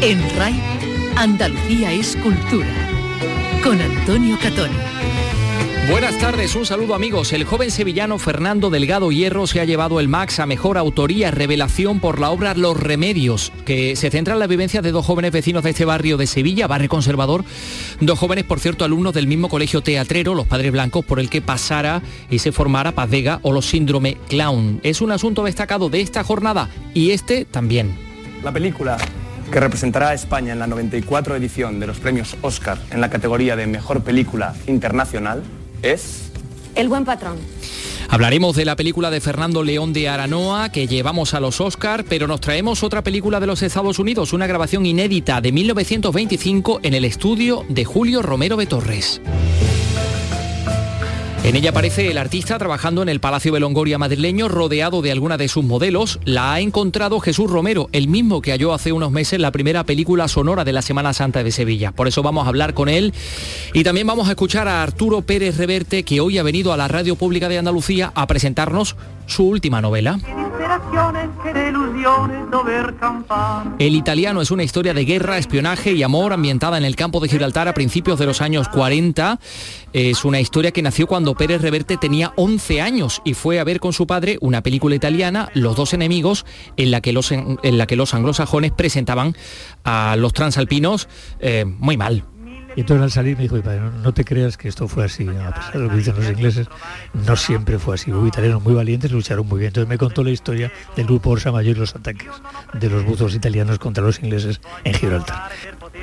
[0.00, 0.60] En RAI,
[1.16, 2.66] Andalucía es cultura.
[3.62, 4.70] Con Antonio Catón.
[5.88, 7.32] Buenas tardes, un saludo amigos.
[7.32, 12.00] El joven sevillano Fernando Delgado Hierro se ha llevado el Max a Mejor Autoría Revelación
[12.00, 15.62] por la obra Los Remedios, que se centra en la vivencia de dos jóvenes vecinos
[15.62, 17.44] de este barrio de Sevilla, barrio conservador,
[18.00, 21.40] dos jóvenes, por cierto, alumnos del mismo colegio teatrero, Los Padres Blancos, por el que
[21.40, 23.10] pasara y se formara Paz
[23.42, 24.80] o los síndrome clown.
[24.82, 27.96] Es un asunto destacado de esta jornada y este también.
[28.42, 28.98] La película
[29.52, 33.54] que representará a España en la 94 edición de los premios Oscar en la categoría
[33.54, 35.44] de Mejor Película Internacional
[35.82, 36.22] es...
[36.74, 37.38] El buen patrón.
[38.08, 42.26] Hablaremos de la película de Fernando León de Aranoa que llevamos a los Oscar, pero
[42.26, 47.04] nos traemos otra película de los Estados Unidos, una grabación inédita de 1925 en el
[47.04, 49.20] estudio de Julio Romero de Torres.
[51.46, 55.36] En ella aparece el artista trabajando en el Palacio de Longoria madrileño, rodeado de alguna
[55.36, 56.18] de sus modelos.
[56.24, 60.26] La ha encontrado Jesús Romero, el mismo que halló hace unos meses la primera película
[60.26, 61.92] sonora de la Semana Santa de Sevilla.
[61.92, 63.14] Por eso vamos a hablar con él.
[63.72, 66.88] Y también vamos a escuchar a Arturo Pérez Reverte, que hoy ha venido a la
[66.88, 70.18] Radio Pública de Andalucía a presentarnos su última novela.
[73.78, 77.28] El italiano es una historia de guerra, espionaje y amor ambientada en el campo de
[77.28, 79.38] Gibraltar a principios de los años 40.
[79.92, 83.80] Es una historia que nació cuando Pérez Reverte tenía 11 años y fue a ver
[83.80, 86.46] con su padre una película italiana, Los dos enemigos,
[86.76, 89.36] en la que los, en, la que los anglosajones presentaban
[89.84, 91.08] a los transalpinos
[91.40, 92.24] eh, muy mal.
[92.76, 95.50] Y entonces al salir me dijo, padre, no, te creas que esto fue así, a
[95.54, 96.68] pesar de lo que dicen los ingleses,
[97.26, 98.12] no siempre fue así.
[98.12, 99.68] Hubo italianos muy valientes, lucharon muy bien.
[99.68, 102.30] Entonces me contó la historia del grupo Orsa Mayor y los ataques
[102.74, 105.50] de los buzos italianos contra los ingleses en Gibraltar.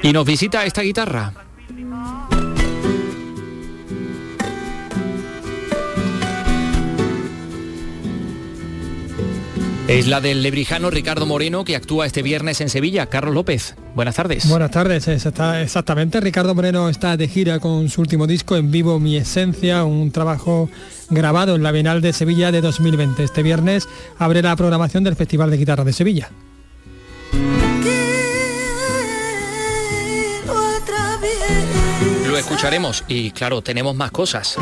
[0.02, 1.31] Y nos visita esta guitarra.
[9.88, 13.08] Es la del lebrijano Ricardo Moreno que actúa este viernes en Sevilla.
[13.08, 14.48] Carlos López, buenas tardes.
[14.48, 16.21] Buenas tardes, exactamente.
[16.21, 20.70] Ricardo Moreno está de gira con su último disco En Vivo Mi Esencia, un trabajo
[21.10, 23.26] grabado en la Bienal de Sevilla de 2020.
[23.26, 26.30] Este viernes abre la programación del Festival de Guitarra de Sevilla.
[32.26, 34.58] Lo escucharemos y claro, tenemos más cosas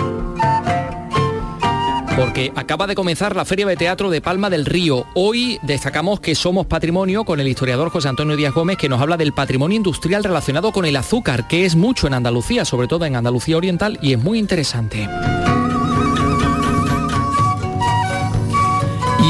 [2.15, 5.05] porque acaba de comenzar la Feria de Teatro de Palma del Río.
[5.13, 9.17] Hoy destacamos que somos patrimonio con el historiador José Antonio Díaz Gómez, que nos habla
[9.17, 13.15] del patrimonio industrial relacionado con el azúcar, que es mucho en Andalucía, sobre todo en
[13.15, 15.07] Andalucía Oriental, y es muy interesante.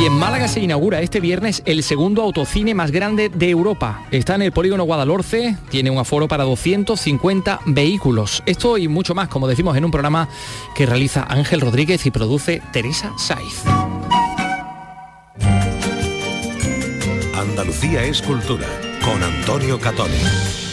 [0.01, 4.03] Y en Málaga se inaugura este viernes el segundo autocine más grande de Europa.
[4.09, 8.41] Está en el polígono Guadalhorce, tiene un aforo para 250 vehículos.
[8.47, 10.27] Esto y mucho más, como decimos en un programa
[10.73, 13.61] que realiza Ángel Rodríguez y produce Teresa Saiz.
[17.35, 18.65] Andalucía es cultura,
[19.05, 20.70] con Antonio Catoni.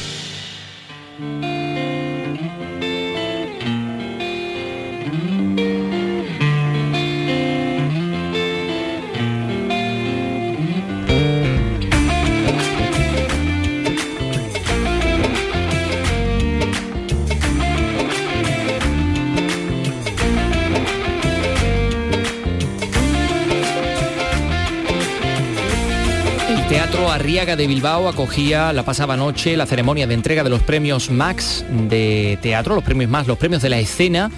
[27.38, 31.65] Arriaga de Bilbao acogía la pasada noche la ceremonia de entrega de los premios Max
[31.88, 34.32] de teatro, los premios más, los premios de la escena.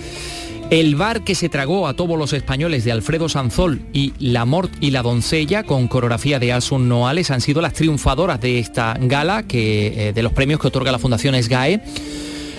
[0.69, 4.71] El bar que se tragó a todos los españoles de Alfredo Sanzol y La Mort
[4.83, 9.45] y la Doncella con coreografía de Asun Noales han sido las triunfadoras de esta gala
[9.45, 11.81] que, eh, de los premios que otorga la Fundación SGAE.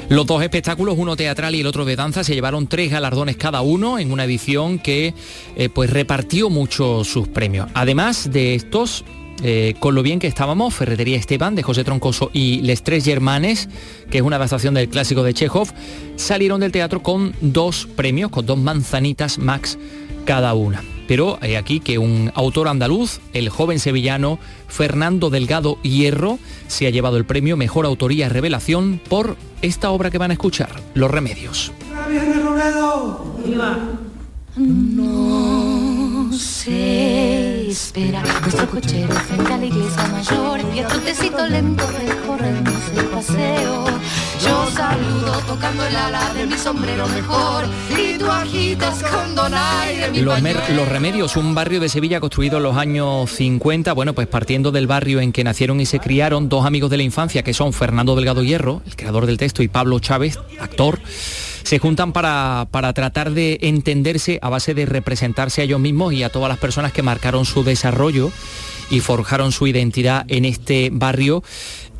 [0.09, 3.61] Los dos espectáculos, uno teatral y el otro de danza, se llevaron tres galardones cada
[3.61, 5.13] uno en una edición que
[5.55, 7.69] eh, pues repartió mucho sus premios.
[7.75, 9.05] Además de estos,
[9.43, 13.69] eh, con lo bien que estábamos, Ferretería Esteban de José Troncoso y Les Tres Germanes,
[14.09, 15.69] que es una adaptación del clásico de Chekhov,
[16.15, 19.77] salieron del teatro con dos premios, con dos manzanitas max
[20.25, 20.83] cada una.
[21.07, 26.89] Pero hay aquí que un autor andaluz, el joven sevillano Fernando Delgado Hierro, se ha
[26.89, 31.71] llevado el premio Mejor Autoría Revelación por esta obra que van a escuchar, Los Remedios.
[34.55, 35.70] No
[36.37, 38.21] se espera.
[38.41, 40.61] Nuestro cochero frente a la iglesia mayor.
[40.73, 43.85] Y el trotecito lento recorremos el paseo.
[44.43, 47.65] Yo saludo tocando el ala de mi sombrero mejor.
[47.97, 52.63] Y tú agitas con donaire mi los, los, Remedios, un barrio de Sevilla construido en
[52.63, 56.65] los años 50, bueno, pues partiendo del barrio en que nacieron y se criaron dos
[56.65, 59.99] amigos de la infancia que son Fernando Delgado Hierro, el creador del texto, y Pablo
[59.99, 60.99] Chávez, actor
[61.63, 66.23] se juntan para, para tratar de entenderse a base de representarse a ellos mismos y
[66.23, 68.31] a todas las personas que marcaron su desarrollo
[68.89, 71.43] y forjaron su identidad en este barrio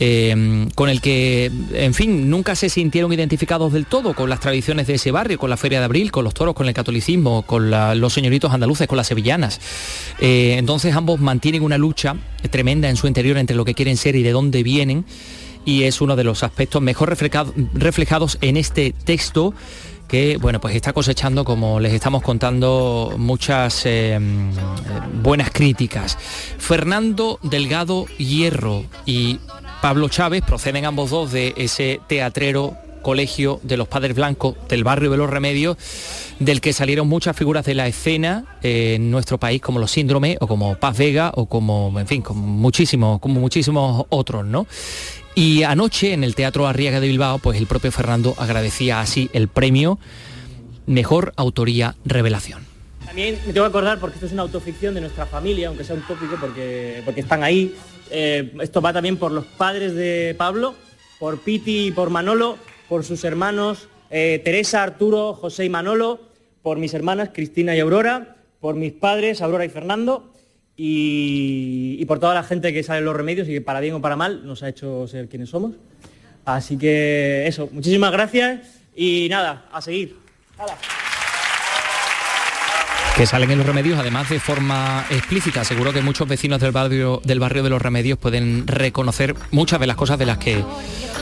[0.03, 4.87] eh, con el que, en fin, nunca se sintieron identificados del todo con las tradiciones
[4.87, 7.69] de ese barrio, con la Feria de Abril, con los toros, con el catolicismo, con
[7.69, 9.61] los señoritos andaluces, con las sevillanas.
[10.19, 12.15] Eh, entonces ambos mantienen una lucha
[12.49, 15.05] tremenda en su interior entre lo que quieren ser y de dónde vienen
[15.65, 19.53] y es uno de los aspectos mejor reflejados en este texto
[20.07, 24.19] que bueno pues está cosechando como les estamos contando muchas eh,
[25.23, 26.17] buenas críticas.
[26.57, 29.39] Fernando Delgado Hierro y
[29.81, 35.11] Pablo Chávez proceden ambos dos de ese teatrero colegio de los padres blancos del barrio
[35.11, 35.77] de los remedios,
[36.39, 40.47] del que salieron muchas figuras de la escena en nuestro país, como los síndromes, o
[40.47, 44.67] como Paz Vega, o como, en fin, como muchísimos, como muchísimos otros, ¿no?
[45.35, 49.47] Y anoche en el Teatro Arriaga de Bilbao, pues el propio Fernando agradecía así el
[49.47, 49.97] premio
[50.85, 52.65] Mejor Autoría Revelación.
[53.05, 55.95] También me tengo que acordar, porque esto es una autoficción de nuestra familia, aunque sea
[55.95, 57.75] un tópico, porque, porque están ahí,
[58.09, 60.75] eh, esto va también por los padres de Pablo,
[61.19, 62.57] por Piti y por Manolo,
[62.91, 66.19] por sus hermanos eh, Teresa, Arturo, José y Manolo,
[66.61, 70.33] por mis hermanas Cristina y Aurora, por mis padres Aurora y Fernando
[70.75, 74.01] y, por toda la gente que sale en los remedios y que para bien o
[74.01, 75.71] para mal nos ha hecho ser quienes somos.
[76.43, 80.17] Así que eso, muchísimas gracias y nada, a seguir
[83.15, 85.63] que salen en los remedios, además de forma explícita.
[85.63, 89.87] Seguro que muchos vecinos del barrio, del barrio de los remedios pueden reconocer muchas de
[89.87, 90.63] las cosas de las que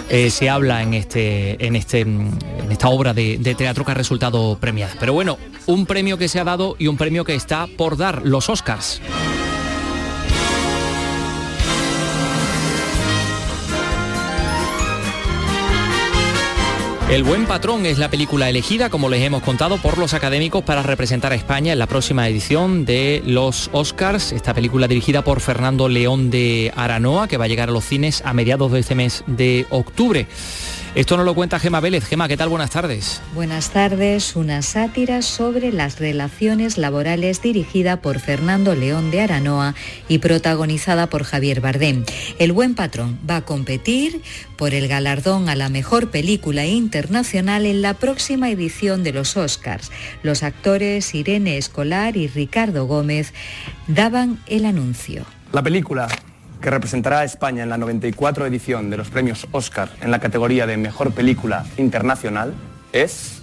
[0.10, 2.06] eh, se habla en, este, en, este,
[2.70, 4.94] esta obra de, de, teatro que ha resultado premiada.
[5.00, 8.22] Pero bueno, un premio que se ha dado y un premio que está por dar,
[8.26, 9.02] los Oscars.
[17.10, 20.84] El buen patrón es la película elegida, como les hemos contado, por los académicos para
[20.84, 24.32] representar a España en la próxima edición de los Oscars.
[24.32, 28.22] Esta película dirigida por Fernando León de Aranoa, que va a llegar a los cines
[28.24, 30.28] a mediados de este mes de octubre.
[30.96, 32.04] Esto nos lo cuenta Gema Vélez.
[32.04, 32.50] Gema, ¿qué tal?
[32.50, 33.22] Buenas tardes.
[33.36, 34.36] Buenas tardes.
[34.36, 39.76] Una sátira sobre las relaciones laborales dirigida por Fernando León de Aranoa
[40.08, 42.06] y protagonizada por Javier Bardem.
[42.40, 44.24] El buen patrón va a competir
[44.58, 49.92] por el galardón a la mejor película internacional en la próxima edición de los Oscars.
[50.24, 53.32] Los actores Irene Escolar y Ricardo Gómez
[53.88, 55.26] daban el anuncio.
[55.52, 56.08] La película
[56.62, 60.68] que representará a España en la 94 edición de los premios Oscar en la categoría
[60.68, 62.54] de Mejor Película Internacional
[62.92, 63.42] es...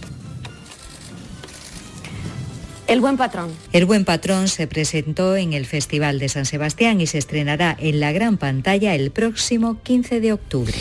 [2.86, 3.50] El Buen Patrón.
[3.72, 7.98] El Buen Patrón se presentó en el Festival de San Sebastián y se estrenará en
[7.98, 10.74] la gran pantalla el próximo 15 de octubre.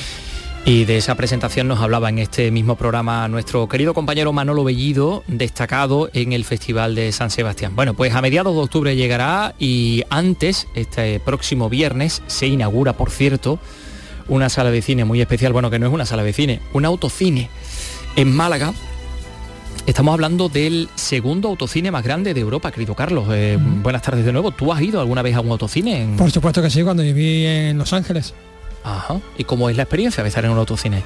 [0.68, 5.24] Y de esa presentación nos hablaba en este mismo programa nuestro querido compañero Manolo Bellido,
[5.28, 7.76] destacado en el Festival de San Sebastián.
[7.76, 13.12] Bueno, pues a mediados de octubre llegará y antes, este próximo viernes, se inaugura, por
[13.12, 13.60] cierto,
[14.28, 16.84] una sala de cine muy especial, bueno, que no es una sala de cine, un
[16.86, 17.48] autocine
[18.16, 18.74] en Málaga.
[19.86, 23.28] Estamos hablando del segundo autocine más grande de Europa, querido Carlos.
[23.32, 24.50] Eh, buenas tardes de nuevo.
[24.50, 26.16] ¿Tú has ido alguna vez a un autocine?
[26.18, 28.34] Por supuesto que sí, cuando viví en Los Ángeles.
[28.86, 29.20] Ajá.
[29.38, 31.04] ¿Y cómo es la experiencia de estar en un autocine?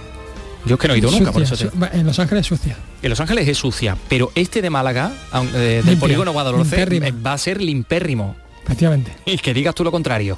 [0.65, 1.55] Yo es que no he ido nunca, por eso
[1.93, 2.77] En Los Ángeles es sucia.
[3.01, 5.11] En Los Ángeles es sucia, pero este de Málaga,
[5.55, 8.35] eh, del polígono Guadalhorce, eh, va a ser limpérrimo.
[8.65, 9.11] Efectivamente.
[9.25, 10.37] Y que digas tú lo contrario.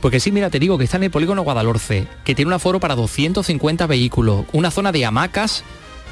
[0.00, 2.80] Porque sí, mira, te digo que está en el polígono Guadalhorce, que tiene un aforo
[2.80, 5.64] para 250 vehículos, una zona de hamacas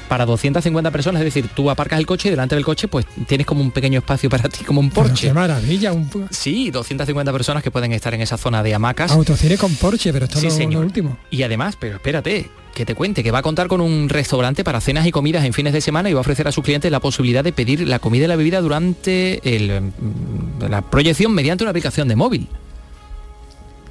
[0.09, 3.45] para 250 personas, es decir, tú aparcas el coche y delante del coche pues tienes
[3.45, 5.27] como un pequeño espacio para ti, como un Porsche.
[5.27, 5.93] qué maravilla.
[5.93, 6.09] Un...
[6.31, 9.11] Sí, 250 personas que pueden estar en esa zona de hamacas.
[9.11, 11.17] Autocine con Porsche, pero esto es lo, último.
[11.29, 14.81] Y además, pero espérate, que te cuente que va a contar con un restaurante para
[14.81, 16.99] cenas y comidas en fines de semana y va a ofrecer a sus clientes la
[16.99, 22.07] posibilidad de pedir la comida y la bebida durante mm, la proyección mediante una aplicación
[22.07, 22.47] de móvil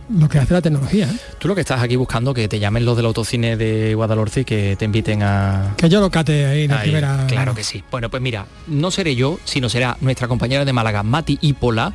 [0.08, 1.06] lo que hace la tecnología.
[1.06, 1.16] ¿eh?
[1.38, 4.44] Tú lo que estás aquí buscando que te llamen los del autocine de Guadalhorce y
[4.44, 5.74] que te inviten a...
[5.76, 7.26] Que yo lo cate ahí de primera...
[7.26, 7.82] Claro que sí.
[7.90, 11.92] Bueno, pues mira, no seré yo, sino será nuestra compañera de Málaga, Mati Hípola,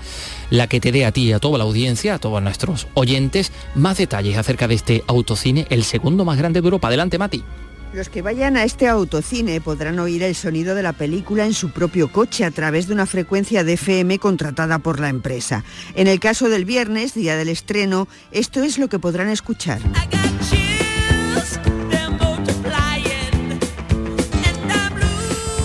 [0.49, 3.97] la que te dé a ti a toda la audiencia, a todos nuestros oyentes, más
[3.97, 6.87] detalles acerca de este autocine, el segundo más grande de Europa.
[6.87, 7.43] Adelante, Mati.
[7.93, 11.69] Los que vayan a este autocine podrán oír el sonido de la película en su
[11.69, 15.63] propio coche a través de una frecuencia de FM contratada por la empresa.
[15.93, 19.79] En el caso del viernes, día del estreno, esto es lo que podrán escuchar.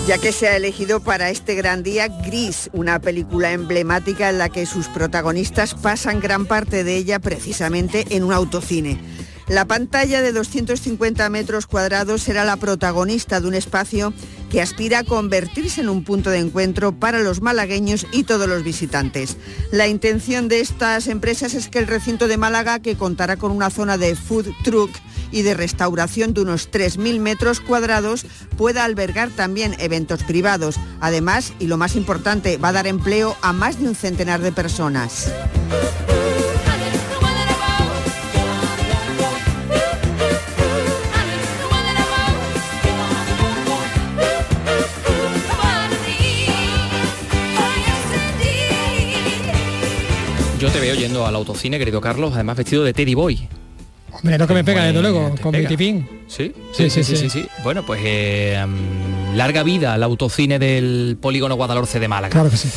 [0.07, 4.49] ya que se ha elegido para este gran día Gris, una película emblemática en la
[4.49, 8.99] que sus protagonistas pasan gran parte de ella precisamente en un autocine.
[9.49, 14.13] La pantalla de 250 metros cuadrados será la protagonista de un espacio
[14.51, 18.63] que aspira a convertirse en un punto de encuentro para los malagueños y todos los
[18.63, 19.37] visitantes.
[19.71, 23.71] La intención de estas empresas es que el recinto de Málaga, que contará con una
[23.71, 24.91] zona de food truck
[25.31, 30.75] y de restauración de unos 3.000 metros cuadrados, pueda albergar también eventos privados.
[31.01, 34.51] Además, y lo más importante, va a dar empleo a más de un centenar de
[34.51, 35.31] personas.
[50.89, 53.47] Veo yendo al autocine, querido Carlos, además vestido de Teddy Boy.
[54.11, 56.07] Hombre, no que me pega, desde luego, con mi tipín.
[56.27, 56.51] ¿Sí?
[56.73, 57.45] Sí, sí, sí, sí.
[57.63, 62.31] Bueno, pues eh, mm, larga vida al autocine del polígono Guadalhorce de Málaga.
[62.31, 62.69] Claro que sí.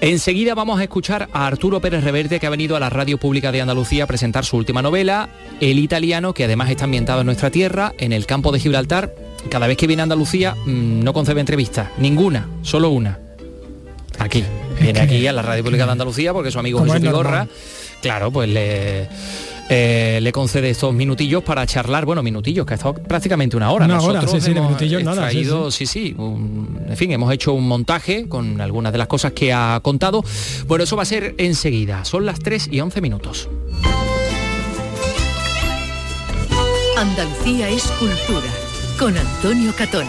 [0.00, 3.50] Enseguida vamos a escuchar a Arturo Pérez Reverte, que ha venido a la Radio Pública
[3.50, 5.28] de Andalucía a presentar su última novela,
[5.60, 9.12] El Italiano, que además está ambientado en nuestra tierra, en el campo de Gibraltar.
[9.50, 13.18] Cada vez que viene a Andalucía mm, no concebe entrevistas, ninguna, solo una.
[14.18, 14.44] Aquí.
[14.80, 17.48] Viene aquí a la Radio Pública de Andalucía porque su amigo Jesús es Vigorra,
[18.02, 19.08] claro, pues le,
[19.68, 23.86] eh, le concede estos minutillos para charlar, bueno, minutillos, que ha estado prácticamente una hora.
[23.86, 26.96] Una hora, Nosotros sí, sí, de hemos minutillos nada, sí, extraído, sí, sí, un- en
[26.96, 30.22] fin, hemos hecho un montaje con algunas de las cosas que ha contado.
[30.66, 32.04] Bueno, eso va a ser enseguida.
[32.04, 33.48] Son las 3 y 11 minutos.
[36.96, 38.46] Andalucía es cultura
[38.98, 40.08] con Antonio Catoni.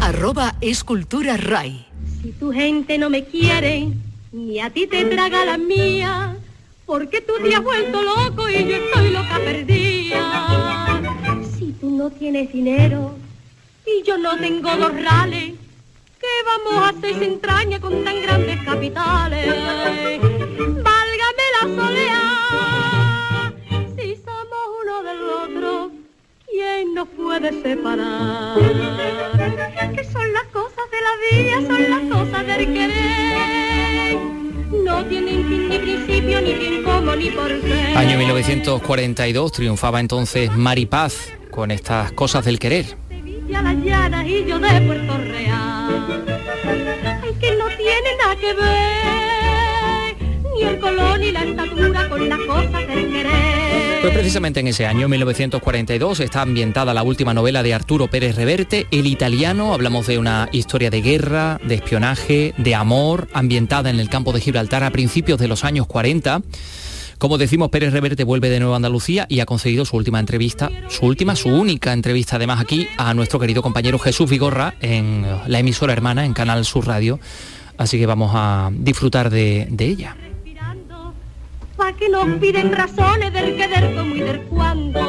[0.00, 1.86] Arroba Escultura Ray.
[2.22, 3.88] Si tu gente no me quiere,
[4.32, 6.36] ni a ti te traga la mía,
[6.86, 11.00] porque tú te has vuelto loco y yo estoy loca perdida.
[11.56, 13.16] Si tú no tienes dinero
[13.86, 15.54] y yo no tengo dos rales,
[16.20, 19.46] ¿qué vamos a hacer sin entraña con tan grandes capitales?
[20.58, 22.27] Válgame la soleá,
[26.58, 28.56] ¿quién nos puede separar?
[29.94, 34.18] Que son las cosas de la vida, son las cosas del querer.
[34.84, 37.94] No tienen fin ni principio, ni bien como ni por qué.
[37.94, 42.96] Año 1942 triunfaba entonces Maripaz con estas cosas del querer.
[43.48, 46.24] Y a las llanas y yo de Puerto Real.
[47.22, 49.17] Ay, que no tiene nada que ver,
[50.58, 52.28] ni el color ni la estatura con.
[54.00, 58.86] Pues precisamente en ese año, 1942, está ambientada la última novela de Arturo Pérez Reverte,
[58.92, 59.74] El Italiano.
[59.74, 64.40] Hablamos de una historia de guerra, de espionaje, de amor, ambientada en el campo de
[64.40, 66.42] Gibraltar a principios de los años 40.
[67.18, 70.70] Como decimos, Pérez Reverte vuelve de nuevo a Andalucía y ha concedido su última entrevista,
[70.88, 75.58] su última, su única entrevista además aquí a nuestro querido compañero Jesús Vigorra en la
[75.58, 77.18] emisora hermana, en Canal Sur Radio.
[77.76, 80.16] Así que vamos a disfrutar de ella.
[81.96, 85.00] Que nos piden razones del que, del cómo y del cuándo.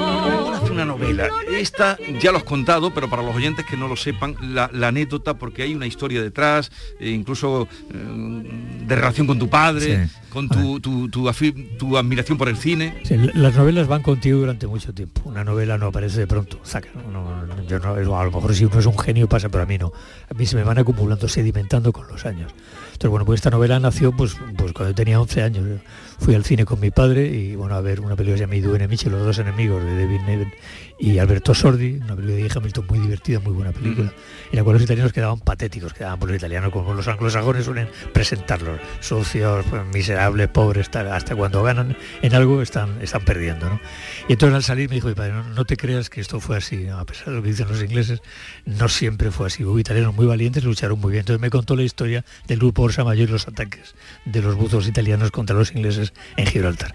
[0.53, 1.27] hace una novela.
[1.51, 4.87] Esta ya lo has contado, pero para los oyentes que no lo sepan, la, la
[4.87, 8.43] anécdota, porque hay una historia detrás, e incluso eh,
[8.87, 10.13] de relación con tu padre, Sí.
[10.29, 11.29] con tu, tu, tu
[11.77, 13.01] tu admiración por el cine.
[13.03, 15.21] Sí, las novelas van contigo durante mucho tiempo.
[15.25, 16.59] Una novela no aparece de pronto.
[16.63, 19.63] saca, no, no, yo no- a lo mejor si uno es un genio pasa, pero
[19.63, 19.91] a mí no.
[20.29, 22.51] A mí se me van acumulando, sedimentando con los años.
[22.99, 25.79] Entonces, bueno, pues esta novela nació pues, pues cuando tenía 11 años.
[26.19, 28.57] Fui al cine con mi padre y bueno, a ver una película que se llama
[28.57, 30.53] Idu Enemici, Los dos enemigos de David Niven
[30.99, 34.13] y Alberto Sordi, una película de Hamilton muy divertida, muy buena película,
[34.51, 37.87] en la cual los italianos quedaban patéticos, quedaban por los italianos como los anglosajones suelen
[38.13, 43.69] presentarlos, sucios, pues, miserables, pobres, tal, hasta cuando ganan en algo están, están perdiendo.
[43.69, 43.79] ¿no?
[44.27, 46.57] Y entonces al salir me dijo mi padre, no, no te creas que esto fue
[46.57, 48.21] así, a pesar de lo que dicen los ingleses,
[48.65, 49.63] no siempre fue así.
[49.63, 51.21] Hubo italianos muy valientes, lucharon muy bien.
[51.21, 54.85] Entonces me contó la historia del grupo Orsa Mayor y los ataques de los buzos
[54.85, 56.93] italianos contra los ingleses en Gibraltar.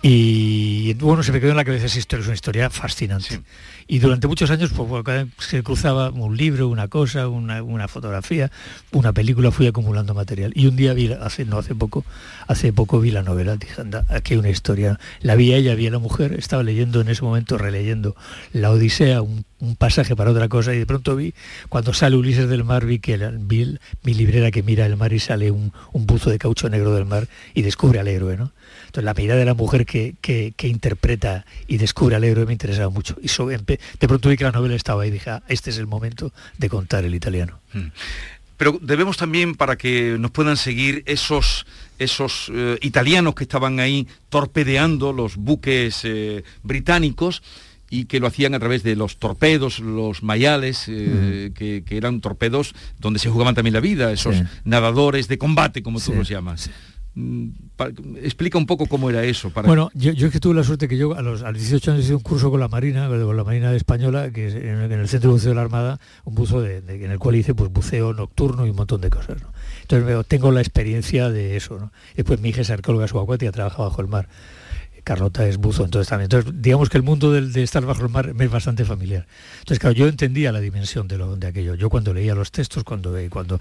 [0.00, 3.41] Y bueno, se me quedó en la cabeza esa historia, es una historia fascinante.
[3.88, 8.50] Y durante muchos años pues, se cruzaba un libro, una cosa, una, una fotografía,
[8.92, 10.52] una película, fui acumulando material.
[10.54, 12.04] Y un día vi, hace, no hace poco,
[12.46, 14.98] hace poco vi la novela, dije, anda, aquí una historia.
[15.20, 18.16] La vi a ella, vi a la mujer, estaba leyendo en ese momento, releyendo
[18.52, 21.34] la Odisea, un, un pasaje para otra cosa, y de pronto vi,
[21.68, 25.12] cuando sale Ulises del mar, vi que la- vi mi librera que mira el mar
[25.12, 28.52] y sale un, un buzo de caucho negro del mar y descubre al héroe, ¿no?
[28.86, 32.52] Entonces la mirada de la mujer que, que- que interpreta y descubre al héroe me
[32.52, 33.16] interesaba mucho.
[33.22, 35.86] Y de pronto vi que la novela estaba ahí y dije, "Ah, este es el
[35.86, 37.58] momento de contar el italiano.
[37.72, 37.88] Mm.
[38.56, 41.66] Pero debemos también, para que nos puedan seguir esos,
[41.98, 47.42] esos eh, italianos que estaban ahí torpedeando los buques eh, británicos,
[47.90, 52.74] y que lo hacían a través de los torpedos, los mayales, eh, que, eran torpedos
[52.98, 56.70] donde se jugaban también la vida, esos nadadores de combate, como tú los llamas.
[57.14, 57.50] Mm,
[58.22, 59.50] explica un poco cómo era eso.
[59.50, 59.68] Para...
[59.68, 62.22] Bueno, yo, es que tuve la suerte que yo a los, 18 años hice un
[62.22, 65.50] curso con la Marina, con la Marina Española, que es en, el, Centro de Buceo
[65.50, 68.76] de la Armada, un buzo de, en el cual hice pues buceo nocturno y un
[68.76, 69.38] montón de cosas.
[69.82, 71.90] Entonces tengo la experiencia de eso.
[72.16, 74.28] Después mi hija es arqueóloga subacuática, trabaja bajo el mar.
[75.04, 76.26] Carlota es buzo, entonces también.
[76.26, 79.26] Entonces, digamos que el mundo de estar bajo el mar es bastante familiar.
[79.60, 81.74] Entonces, claro, yo entendía la dimensión de, lo, de aquello.
[81.74, 83.58] Yo cuando leía los textos, cuando, cuando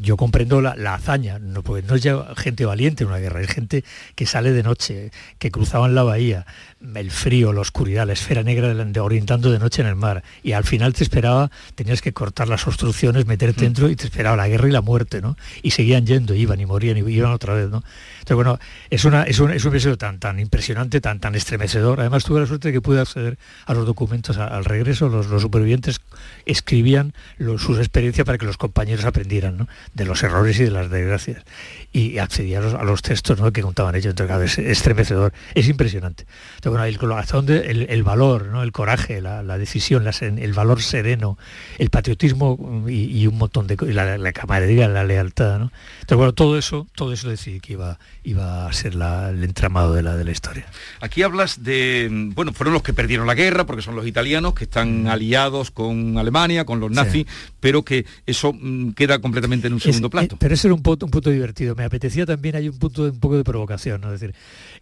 [0.00, 3.50] yo comprendo la, hazaña, no, porque no es ya gente valiente en una guerra, es
[3.50, 6.46] gente que sale de noche, que cruzaban la bahía,
[6.94, 10.22] el frío, la oscuridad, la esfera negra de, orientando de noche en el mar.
[10.42, 14.36] Y al final te esperaba, tenías que cortar las obstrucciones, meterte dentro y te esperaba
[14.36, 15.36] la guerra y la muerte, ¿no?
[15.62, 17.82] Y seguían yendo, iban y morían y iban otra vez, ¿no?
[18.24, 18.58] Entonces, bueno,
[18.90, 22.00] es, una, es, un, es un tan, tan impresionante, tan, tan estremecedor.
[22.00, 25.08] Además, tuve la suerte de que pude acceder a los documentos al regreso.
[25.08, 26.00] Los, supervivientes
[26.46, 27.12] escribían
[27.58, 31.44] sus experiencias para que los compañeros aprendieran de los errores y de las desgracias.
[31.92, 34.14] Y accedían a los, textos que contaban ellos.
[34.18, 36.26] Entonces, es estremecedor, es impresionante.
[36.56, 38.62] Entonces, bueno, el, el, valor, ¿no?
[38.62, 41.38] el coraje, la, decisión, el valor sereno,
[41.78, 45.58] el patriotismo y, un montón de la, la camaradería, la lealtad.
[45.58, 45.72] ¿no?
[46.00, 50.02] Entonces, bueno, todo eso, todo eso decidí que iba iba a ser el entramado de
[50.02, 50.66] la, de la historia.
[51.00, 54.64] Aquí hablas de, bueno, fueron los que perdieron la guerra, porque son los italianos que
[54.64, 55.08] están mm.
[55.08, 57.26] aliados con Alemania, con los nazis,
[57.60, 60.36] pero que eso mm, queda completamente en un segundo plato.
[60.36, 61.74] Eh, pero ese era un punto, un punto divertido.
[61.74, 64.12] Me apetecía también, hay un punto un poco de provocación, ¿no?
[64.12, 64.34] Es decir,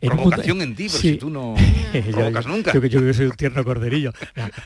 [0.09, 1.55] provocación en ti, porque si tú no
[2.13, 2.73] provocas nunca.
[2.73, 4.13] Yo, que soy un tierno corderillo.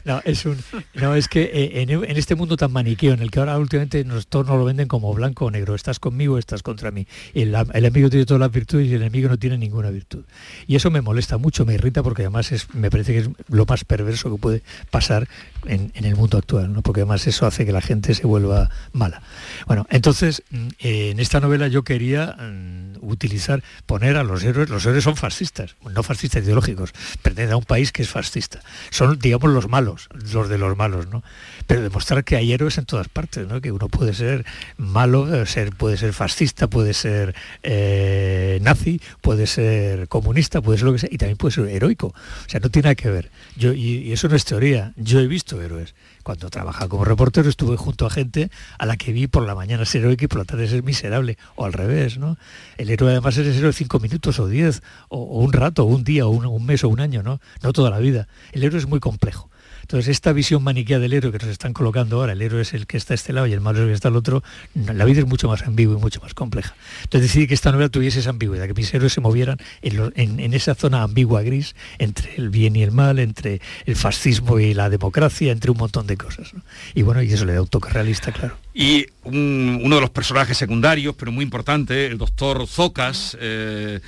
[0.05, 0.59] No, es un,
[0.95, 4.27] no, es que eh, en, este mundo tan maniqueo, en el que ahora últimamente nos,
[4.27, 7.07] todos nos lo venden como blanco o negro, estás conmigo, estás contra mí.
[7.35, 10.25] El, el amigo tiene todas las virtudes y el enemigo no tiene ninguna virtud.
[10.67, 13.67] Y eso me molesta mucho, me irrita porque además es, me parece que es lo
[13.67, 15.29] más perverso que puede pasar
[15.67, 16.83] en, el mundo actual, ¿no?
[16.83, 19.23] porque además eso hace que la gente se vuelva mala.
[19.67, 24.85] Bueno, entonces mm, en esta novela yo quería mm, utilizar, poner a los héroes, los
[24.87, 28.61] héroes son fascistas, no fascistas ideológicos, pertenecen a un país que es fascista.
[28.91, 31.25] Son, digamos, los malos, los de los malos, ¿no?
[31.67, 33.61] Pero demostrar que hay héroes en todas partes, ¿no?
[33.61, 37.35] Que uno puede ser malo, eh, ser, puede ser fascista, puede ser
[37.65, 42.09] eh, nazi, puede ser comunista, puede ser lo que sea, y también puede ser heroico.
[42.09, 43.31] O sea, no tiene nada que ver.
[43.57, 44.93] Yo, y eso no es teoría.
[44.97, 45.95] Yo he visto héroes.
[46.27, 49.85] Cuando trabajaba como reportero estuve junto a gente a la que vi por la mañana
[49.85, 52.37] ser heroica y por la tarde ser miserable, o al revés, ¿no?
[52.79, 56.27] El héroe además es héroe cinco minutos o diez, o, un rato, o un día,
[56.27, 57.39] o un, mes o un año, ¿no?
[57.63, 58.27] No toda la vida.
[58.51, 59.49] El héroe es muy complejo.
[59.87, 62.89] Entonces, esta visión maniquea del héroe que nos están colocando ahora, el héroe es el
[62.89, 64.43] que está a este lado y el malo es el que está al otro,
[64.75, 66.75] la vida es mucho más ambigua y mucho más compleja.
[67.05, 70.75] Entonces, decidí que esta novela tuviese esa ambigüedad, que mis héroes se movieran en, esa
[70.75, 75.53] zona ambigua gris entre el bien y el mal, entre el fascismo y la democracia,
[75.53, 76.51] entre un montón de cosas.
[76.97, 78.57] Y bueno, y eso le da un toque realista, claro.
[78.75, 84.01] Y uno de los personajes secundarios, pero muy importante, el doctor Zocas, eh,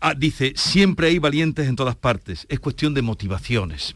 [0.00, 3.94] ah, dice, siempre hay valientes en todas partes, es cuestión de motivaciones.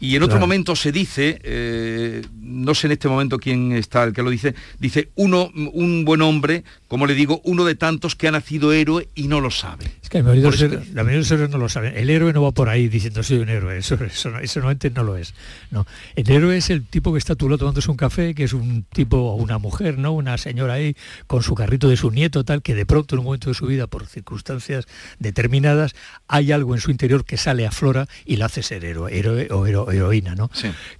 [0.00, 4.12] Y en otro momento se dice, eh, no sé en este momento quién está el
[4.12, 8.28] que lo dice, dice uno, un buen hombre, como le digo, uno de tantos que
[8.28, 9.86] ha nacido héroe y no lo sabe.
[10.02, 11.96] Es que la mayoría, de los, héroes no lo saben.
[11.96, 15.02] El héroe no va por ahí diciendo soy un héroe, eso, eso, eso normalmente no
[15.02, 15.34] lo es.
[15.70, 15.86] No.
[16.14, 18.84] El héroe es el tipo que está tú lo tomándose un café, que es un
[18.84, 20.12] tipo o una mujer, ¿no?
[20.12, 20.96] Una señora ahí
[21.26, 23.66] con su carrito de su nieto, tal, que de pronto en un momento de su
[23.66, 24.86] vida, por circunstancias
[25.18, 25.94] determinadas,
[26.28, 29.48] hay algo en su interior que sale a flora y la hace ser héroe, héroe
[29.50, 30.50] o heroína, ¿no?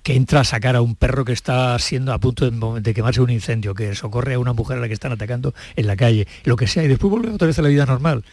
[0.03, 3.31] Que entra a sacar a un perro que está siendo a punto de, quemarse un
[3.31, 6.57] incendio, que socorre a una mujer a la que están atacando en la calle, lo
[6.57, 8.25] que sea, y después vuelve otra vez a la vida normal.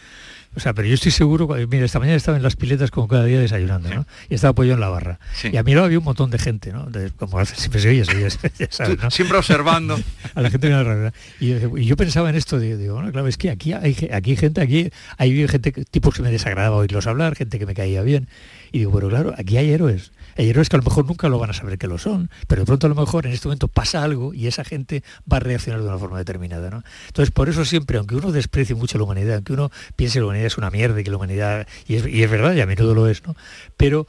[0.56, 3.24] O sea, pero yo estoy seguro, mira, esta mañana estaba en las piletas como cada
[3.24, 4.06] día desayunando, ¿no?
[4.28, 5.18] Y estaba apoyado en la barra.
[5.42, 6.86] Y a mi lado había un montón de gente, ¿no?
[7.18, 8.04] como siempre se oye,
[9.10, 9.98] Siempre observando.
[10.34, 13.50] a la gente de y, y, yo pensaba en esto, digo, bueno, claro, es que
[13.50, 17.66] aquí hay, aquí gente, aquí hay gente, tipos que me desagradaba oírlos hablar, gente que
[17.66, 18.28] me caía bien.
[18.70, 20.12] Y digo, pero claro, aquí hay héroes.
[20.36, 22.62] Hay héroes que a lo mejor nunca lo van a saber que lo son, pero
[22.62, 25.40] de pronto a lo mejor en este momento pasa algo y esa gente va a
[25.40, 26.70] reaccionar de una forma determinada.
[26.70, 26.82] ¿no?
[27.06, 30.26] Entonces, por eso siempre, aunque uno desprecie mucho la humanidad, aunque uno piense que la
[30.26, 33.08] humanidad es una mierda y que la humanidad, y es, verdad, y a menudo lo
[33.08, 33.36] es, ¿no?
[33.76, 34.06] pero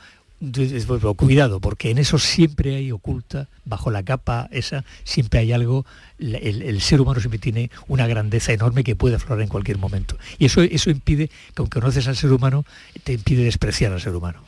[1.16, 5.86] cuidado, porque en eso siempre hay oculta, bajo la capa esa, siempre hay algo,
[6.20, 10.18] el, ser humano siempre tiene una grandeza enorme que puede aflorar en cualquier momento.
[10.38, 12.66] Y eso, eso impide, que aunque conoces al ser humano,
[13.04, 14.42] te impide despreciar al ser humano.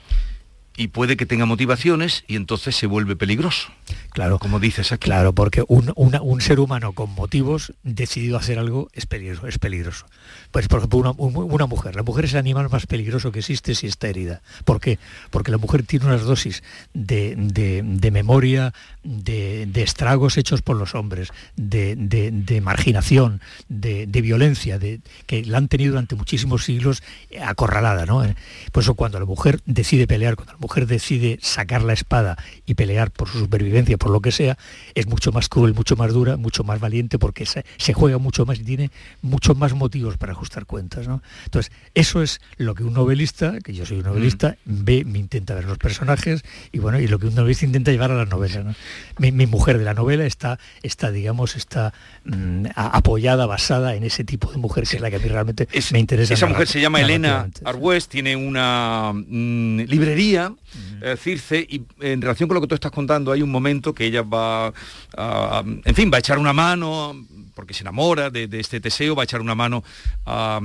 [0.77, 3.69] Y puede que tenga motivaciones y entonces se vuelve peligroso.
[4.11, 4.39] Claro.
[4.39, 5.05] Como dices aquí.
[5.05, 9.47] Claro, porque un, una- un ser humano con motivos decidido a hacer algo es peligroso.
[9.47, 10.05] Es peligroso.
[10.51, 11.95] Pues, por ejemplo, una, un- una mujer.
[11.95, 14.41] La mujer es el animal más peligroso que existe si está herida.
[14.65, 14.97] ¿Por qué?
[15.31, 16.63] Porque la mujer tiene unas dosis
[16.93, 18.73] de, de- de memoria,
[19.07, 25.45] de, de estragos hechos por los hombres, de, de- de marginación, de, violencia, de, que
[25.45, 27.01] la han tenido durante muchísimos siglos
[27.41, 28.05] acorralada.
[28.05, 28.23] ¿no?
[28.25, 28.35] Eh,
[28.71, 32.73] Por eso cuando la mujer decide pelear, cuando la mujer decide sacar la espada y
[32.73, 34.57] pelear por su supervivencia, por lo que sea,
[34.93, 38.45] es mucho más cruel, mucho más dura, mucho más valiente, porque se, se juega mucho
[38.45, 38.91] más y tiene
[39.21, 41.07] muchos más motivos para ajustar cuentas.
[41.07, 41.21] ¿no?
[41.45, 45.55] Entonces, eso es lo que un novelista, que yo soy un novelista, ve, me intenta
[45.55, 46.43] ver los personajes
[46.73, 48.63] y bueno, y lo que un novelista intenta llevar a la novela.
[48.63, 48.75] ¿no?
[49.19, 51.93] Mi, mi mujer de la novela está, está digamos, está
[52.25, 55.67] mm, apoyada, basada en ese tipo de mujer que es la que a mí realmente
[55.91, 56.33] me interesa.
[56.33, 57.49] Esa mujer se llama Elena.
[57.65, 60.53] Arbues, tiene una mm, librería,
[61.01, 64.05] eh, Circe, y en relación con lo que tú estás contando, hay un momento que
[64.05, 64.73] ella va,
[65.15, 67.15] a- en fin, va a echar una mano,
[67.55, 69.83] porque se enamora de, de este Teseo, va a echar una mano
[70.25, 70.59] a,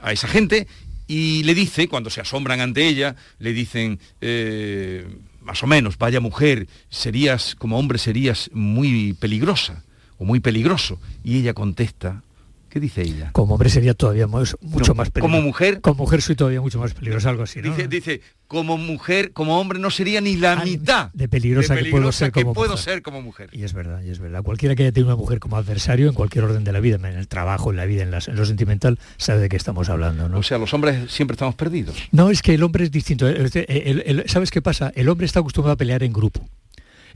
[0.00, 0.66] a esa gente
[1.06, 5.06] y le dice, cuando se asombran ante ella, le dicen, eh,
[5.48, 9.82] más o menos, vaya mujer, serías, como hombre serías muy peligrosa
[10.18, 11.00] o muy peligroso.
[11.24, 12.22] Y ella contesta,
[12.68, 13.30] ¿qué dice ella?
[13.32, 15.42] Como hombre sería todavía más- mucho No, más como peligroso.
[15.42, 17.74] mujer- Como mujer soy todavía mucho más peligroso, algo así, ¿no?
[17.74, 21.92] Dice, dice, como mujer, como hombre no sería ni la mitad de peligrosa, que puedo
[21.92, 22.84] peligrosa ser que como puedo mujer.
[22.84, 23.50] ser como mujer.
[23.52, 24.42] Y es verdad, y es verdad.
[24.42, 27.04] Cualquiera que haya tenido una mujer como adversario en cualquier orden de la vida, en
[27.04, 30.28] el trabajo, en la vida, en, las- en lo sentimental, sabe de qué estamos hablando,
[30.28, 30.38] ¿no?
[30.38, 31.96] O sea, los hombres siempre estamos perdidos.
[32.12, 33.28] No, es que el hombre es distinto.
[33.28, 34.92] El- el- el- ¿Sabes qué pasa?
[34.94, 36.48] El hombre está acostumbrado a pelear en grupo.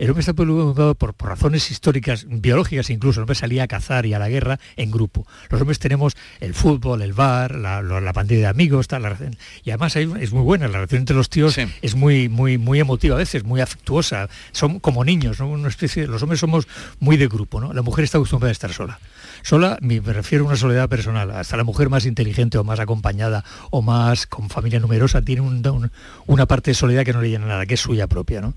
[0.02, 3.20] El hombre está acostumbrado por, por razones históricas, biológicas incluso.
[3.20, 5.28] El hombre salía a cazar y a la guerra en grupo.
[5.48, 9.16] Los hombres tenemos el fútbol, el bar, la, pandilla de amigos, tal, la
[9.62, 10.66] y además hay- es muy buena.
[10.66, 14.28] La relación entre los tíos es muy, muy, muy emotiva a veces, muy afectuosa.
[14.50, 15.48] Son como niños, ¿no?
[15.48, 16.66] Una especie, los hombres somos
[16.98, 17.72] muy de grupo, ¿no?
[17.72, 18.98] La mujer está acostumbrada a estar sola.
[19.42, 21.30] Sola, me me refiero a una soledad personal.
[21.30, 25.64] Hasta la mujer más inteligente o más acompañada o más con familia numerosa tiene un-
[25.64, 25.92] un-
[26.26, 28.54] una parte de soledad que no le llena nada, que es suya propia, ¿no?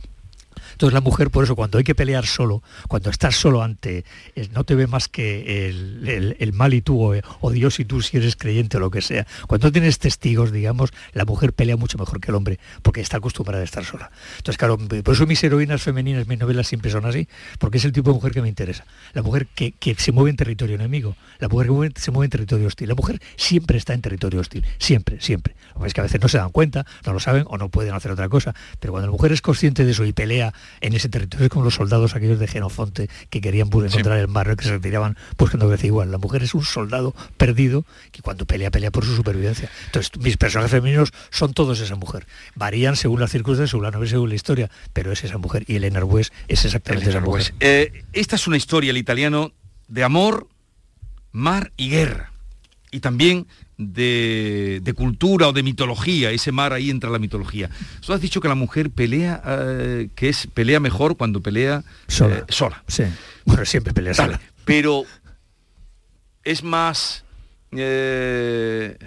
[0.76, 4.04] Entonces la mujer, por eso, cuando hay que pelear solo, cuando estás solo ante,
[4.36, 8.02] eh, no te ve más que el, mal y tú, o, o Dios y tú
[8.02, 9.26] si eres creyente o lo que sea.
[9.48, 13.62] Cuando tienes testigos, digamos, la mujer pelea mucho mejor que el hombre, porque está acostumbrada
[13.62, 14.12] a estar sola.
[14.38, 17.28] Entonces, claro, por eso mis heroínas femeninas, mis novelas siempre son así,
[17.60, 18.86] porque es el tipo de mujer que me interesa.
[19.14, 22.68] La mujer que, se mueve en territorio enemigo, la mujer que se mueve en territorio
[22.68, 22.90] hostil.
[22.90, 25.56] La mujer siempre está en territorio hostil, siempre, siempre.
[25.74, 27.70] Lo que es que a veces no se dan cuenta, no lo saben o no
[27.70, 28.54] pueden hacer otra cosa.
[28.80, 31.66] Pero cuando la mujer es consciente de eso y pelea en ese territorio, es como
[31.66, 35.68] los soldados aquellos de Genofonte que querían bu- encontrar el mar, que se retiraban buscando
[35.68, 36.12] veces igual.
[36.12, 39.70] La mujer es un soldado perdido que cuando pelea, pelea por su supervivencia.
[39.86, 42.26] Entonces, mis personajes femeninos son todos esa mujer.
[42.56, 45.64] Varían según las circunstancias, según la novela, según la historia, pero es esa mujer.
[45.68, 47.54] Y Elena Arbues es exactamente esa mujer.
[47.60, 49.52] Eh, esta es una historia, el italiano,
[49.88, 50.48] de amor,
[51.32, 52.32] mar y guerra.
[52.92, 53.48] Y también
[53.78, 56.32] de, de cultura o de mitología.
[56.32, 57.70] Ese mar ahí entra la mitología.
[58.06, 62.38] Tú has dicho que la mujer pelea, eh, que es pelea mejor cuando pelea Sola.
[62.38, 62.84] eh, sola.
[62.88, 63.04] Sí.
[63.46, 64.40] Bueno, siempre pelea sola.
[64.66, 65.04] Pero
[66.44, 67.24] es más
[67.72, 68.98] eh,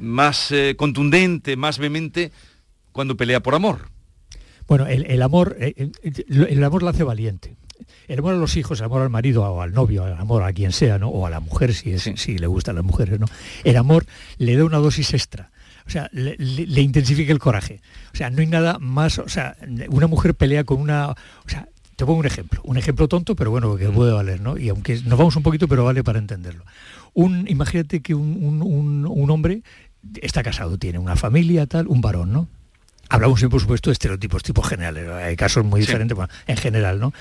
[0.00, 2.32] más contundente, más vehemente
[2.92, 3.88] cuando pelea por amor.
[4.68, 7.56] Bueno, el, el amor, el amor la hace valiente.
[8.08, 10.52] El amor a los hijos, el amor al marido o al novio, el amor a
[10.52, 11.08] quien sea, ¿no?
[11.08, 13.26] O a la mujer, si, es, si le gustan las mujeres, ¿no?
[13.64, 14.04] El amor
[14.38, 15.50] le da una dosis extra.
[15.86, 17.80] O sea, le, le- le intensifica el coraje.
[18.12, 19.18] O sea, no hay nada más.
[19.18, 19.56] O sea,
[19.88, 21.10] una mujer pelea con una.
[21.10, 21.16] O
[21.48, 22.60] sea, te pongo un ejemplo.
[22.64, 24.56] Un ejemplo tonto, pero bueno, que puede valer, ¿no?
[24.56, 26.64] Y aunque nos vamos un poquito, pero vale para entenderlo.
[27.14, 29.62] Un, imagínate que un, un- un- un hombre
[30.20, 32.48] está casado, tiene una familia, tal, un varón, ¿no?
[33.14, 35.08] Hablamos por supuesto, de estereotipos, tipos generales.
[35.08, 35.86] Hay casos muy Sí.
[35.86, 37.12] diferentes, bueno, en general, ¿no?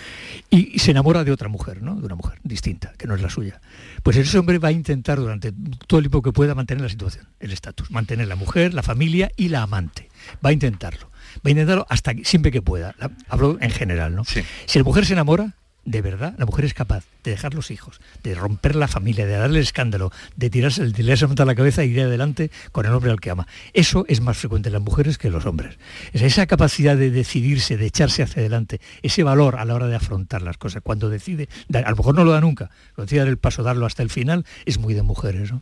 [0.50, 1.96] Y, y se enamora de otra mujer, ¿no?
[1.96, 3.60] De una mujer distinta, que no es la suya.
[4.04, 5.52] Pues ese hombre va a intentar durante
[5.88, 9.32] todo el tiempo que pueda mantener la situación, el estatus, mantener la mujer, la familia
[9.36, 10.10] y la amante.
[10.46, 11.10] Va a intentarlo.
[11.38, 12.96] Va a intentarlo hasta que, siempre que pueda.
[13.00, 14.24] La- hablo en general, ¿no?
[14.26, 18.00] Si la mujer se enamora, de verdad, la mujer es capaz de dejar los hijos,
[18.24, 21.84] de romper la familia, de darle el escándalo, de tirarse, de tirarse a la cabeza
[21.84, 23.48] y ir adelante con el hombre al que ama.
[23.74, 25.78] Eso es más frecuente en las mujeres que en los hombres.
[26.14, 29.96] Es esa capacidad de decidirse, de echarse hacia adelante, ese valor a la hora de
[29.96, 33.30] afrontar las cosas, cuando decide, a lo mejor no lo da nunca, cuando decide dar
[33.30, 35.62] el paso, darlo hasta el final, es muy de mujeres, ¿no?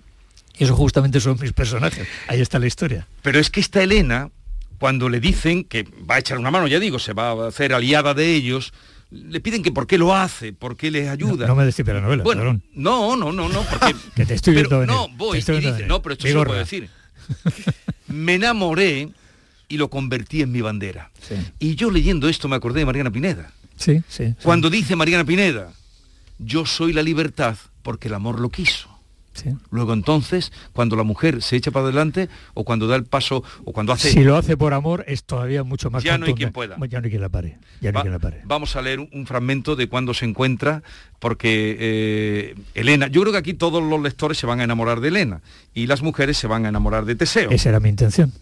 [0.58, 2.06] Y eso justamente son mis personajes.
[2.28, 3.08] Ahí está la historia.
[3.22, 4.30] Pero es que esta Elena,
[4.78, 7.74] cuando le dicen que va a echar una mano, ya digo, se va a hacer
[7.74, 8.74] aliada de ellos,
[9.12, 11.48] le piden que por qué lo hace, por qué les ayuda.
[11.48, 14.86] No me destripe la novela, Bueno, no, no, no, no, porque Que te estoy pero
[14.86, 16.50] no voy y dice, no, pero esto se lo Vigorra.
[16.50, 16.90] puedo decir.
[18.08, 19.10] Me enamoré
[19.68, 21.12] y lo convertí en mi bandera.
[21.60, 23.52] Y yo leyendo esto me acordé de Mariana Pineda.
[23.78, 24.34] Sí, sí.
[24.44, 25.72] Cuando dice Mariana Pineda,
[26.40, 28.89] yo soy la libertad porque el amor lo quiso.
[29.72, 33.74] Luego entonces, cuando la mujer se echa para adelante o cuando da el paso o
[33.74, 34.12] cuando hace...
[34.12, 36.76] Si lo hace por amor es todavía mucho más Ya no hay quien pueda.
[36.88, 37.58] Ya no hay quien la pare.
[37.82, 38.42] Ya no hay quien la pare.
[38.46, 40.82] Vamos a leer un, fragmento de cuando se encuentra,
[41.20, 45.10] porque eh, Elena, yo creo que aquí todos los lectores se van a enamorar de
[45.10, 45.42] Elena
[45.74, 47.52] y las mujeres se van a enamorar de Teseo.
[47.52, 48.34] Esa era mi intención.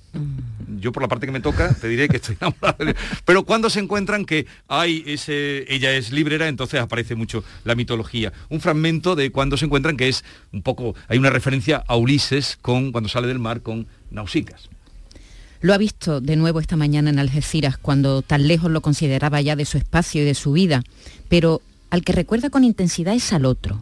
[0.79, 3.69] Yo por la parte que me toca te diré que estoy enamorado de Pero cuando
[3.69, 8.33] se encuentran que hay ese, ella es librera, entonces aparece mucho la mitología.
[8.49, 12.57] Un fragmento de cuando se encuentran que es un poco, hay una referencia a Ulises
[12.61, 14.69] con cuando sale del mar con Nausicas.
[15.61, 19.55] Lo ha visto de nuevo esta mañana en Algeciras, cuando tan lejos lo consideraba ya
[19.55, 20.83] de su espacio y de su vida,
[21.29, 23.81] pero al que recuerda con intensidad es al otro,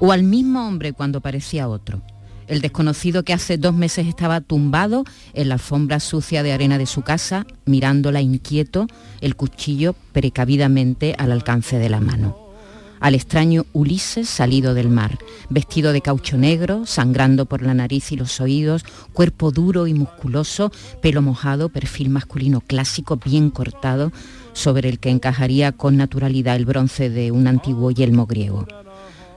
[0.00, 2.02] o al mismo hombre cuando parecía otro
[2.48, 6.86] el desconocido que hace dos meses estaba tumbado en la alfombra sucia de arena de
[6.86, 8.86] su casa, mirándola inquieto,
[9.20, 12.47] el cuchillo precavidamente al alcance de la mano.
[13.00, 15.18] Al extraño Ulises salido del mar,
[15.50, 20.72] vestido de caucho negro, sangrando por la nariz y los oídos, cuerpo duro y musculoso,
[21.00, 24.12] pelo mojado, perfil masculino clásico bien cortado,
[24.52, 28.66] sobre el que encajaría con naturalidad el bronce de un antiguo yelmo griego.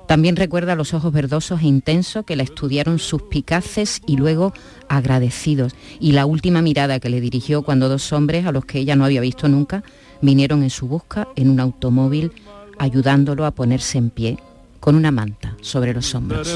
[0.07, 4.51] También recuerda los ojos verdosos e intensos que la estudiaron suspicaces y luego
[4.89, 8.97] agradecidos, y la última mirada que le dirigió cuando dos hombres, a los que ella
[8.97, 9.83] no había visto nunca,
[10.21, 12.33] vinieron en su busca en un automóvil,
[12.79, 14.37] ayudándolo a ponerse en pie
[14.79, 16.47] con una manta sobre los hombros.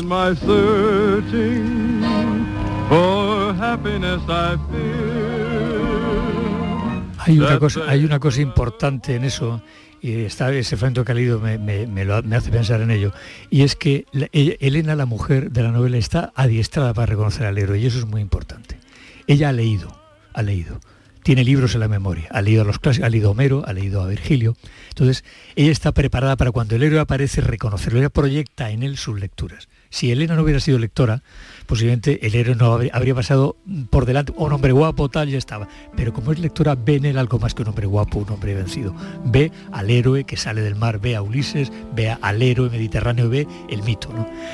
[7.18, 9.62] Hay una, cosa, hay una cosa importante en eso
[10.06, 13.12] y está, ese frente que ha leído me, me, hace pensar en ello,
[13.50, 17.80] y es que Elena, la mujer de la novela, está adiestrada para reconocer al héroe,
[17.80, 18.78] y eso es muy importante.
[19.26, 20.00] Ella ha leído,
[20.34, 20.80] ha leído,
[21.26, 23.74] tiene libros en la memoria, ha leído a los clásicos, ha leído a Homero, ha
[23.74, 24.56] leído a Virgilio,
[24.90, 25.24] entonces
[25.56, 29.68] ella está preparada para cuando el héroe aparece reconocerlo, ella proyecta en él sus lecturas.
[29.90, 31.24] Si Elena no hubiera sido lectora,
[31.66, 33.56] posiblemente el héroe no habría, pasado
[33.90, 35.68] por delante, un hombre guapo, tal, ya estaba.
[35.96, 38.54] Pero como es lectora, ve en él algo más que un hombre guapo, un hombre
[38.54, 38.94] vencido.
[39.24, 43.48] Ve al héroe que sale del mar, ve a Ulises, ve al héroe mediterráneo, ve
[43.70, 44.10] el mito.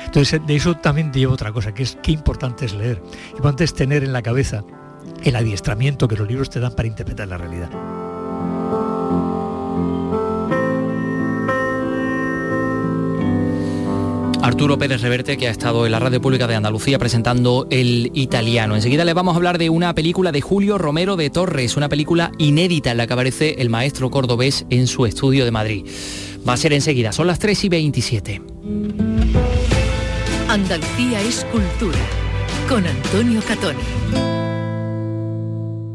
[0.06, 3.02] Entonces, de eso también lleva otra cosa, que es qué importante es leer.
[3.30, 4.64] Importante es tener en la cabeza
[5.24, 7.70] el adiestramiento que los libros te dan para interpretar la realidad.
[14.42, 18.74] Arturo Pérez Reverte, que ha estado en la Radio Pública de Andalucía presentando El Italiano.
[18.74, 22.32] Enseguida le vamos a hablar de una película de Julio Romero de Torres, una película
[22.38, 25.86] inédita en la que aparece el maestro cordobés en su estudio de Madrid.
[26.46, 28.42] Va a ser enseguida, son las 3 y 27.
[30.48, 31.98] Andalucía es cultura,
[32.68, 34.41] con Antonio Catoni.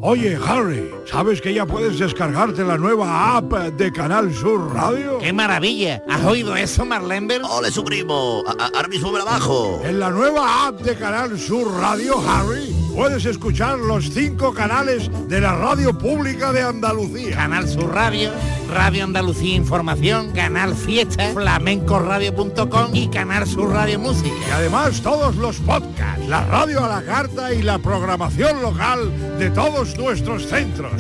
[0.04, 5.18] Oye, Harry, ¿sabes que ya puedes descargarte la nueva app de Canal Sur Radio?
[5.20, 6.04] ¡Qué maravilla!
[6.08, 7.42] ¿Has oído eso, Marlenber?
[7.44, 8.44] ¡Ole, su primo!
[8.48, 9.82] Ahora mismo me la bajo.
[9.84, 15.42] En la nueva app de Canal Sur Radio, Harry, puedes escuchar los cinco canales de
[15.42, 17.36] la radio pública de Andalucía.
[17.36, 18.32] Canal Sur Radio,
[18.70, 24.36] Radio Andalucía Información, Canal Fiesta, flamencoradio.com y Canal Sur Radio Música.
[24.48, 29.50] Y además todos los podcasts, la radio a la carta y la programación local de
[29.52, 30.97] todos nuestros centros.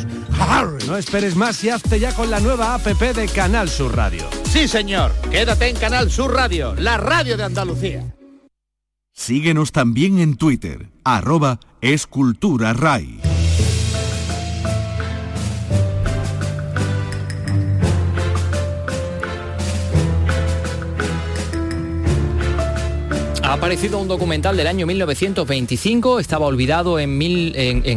[0.87, 4.23] No esperes más y hazte ya con la nueva APP de Canal Sur Radio.
[4.43, 5.11] Sí, señor.
[5.29, 8.15] Quédate en Canal Sur Radio, la radio de Andalucía.
[9.13, 13.26] Síguenos también en Twitter, arroba escultura RAI.
[23.47, 27.21] Ha aparecido un documental del año 1925, estaba olvidado en,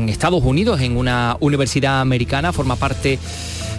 [0.08, 3.18] Estados Unidos, en una universidad americana, forma parte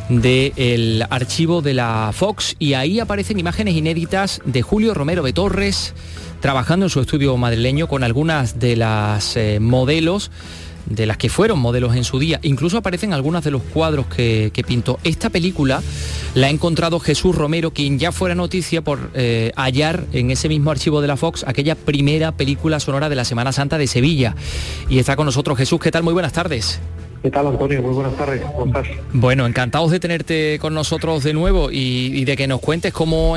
[0.09, 5.93] del archivo de la Fox y ahí aparecen imágenes inéditas de Julio Romero de Torres
[6.41, 10.29] trabajando en su estudio madrileño con algunas de las eh, modelos
[10.95, 12.39] de las que fueron modelos en su día.
[12.43, 14.99] Incluso aparecen algunos de los cuadros que, pintó.
[15.03, 15.81] Esta película
[16.35, 20.71] la ha encontrado Jesús Romero, quien ya fuera noticia por eh, hallar en ese mismo
[20.71, 24.35] archivo de la Fox aquella primera película sonora de la Semana Santa de Sevilla.
[24.89, 26.03] Y está con nosotros Jesús, ¿qué tal?
[26.03, 26.79] Muy buenas tardes.
[27.21, 27.83] ¿Qué tal, Antonio?
[27.83, 28.41] Muy buenas tardes.
[28.41, 28.87] ¿Cómo estás?
[29.13, 33.35] Bueno, encantados de tenerte con nosotros de nuevo y, de que nos cuentes cómo,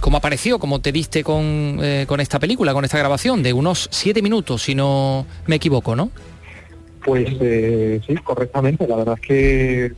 [0.00, 3.88] cómo apareció, cómo te diste con, eh, con esta película, con esta grabación de unos
[3.90, 6.10] siete minutos, si no me equivoco, ¿no?
[7.04, 8.86] Pues eh, sí, correctamente.
[8.88, 9.92] La verdad es que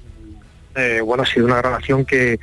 [0.75, 2.39] eh, bueno, ha sido una grabación que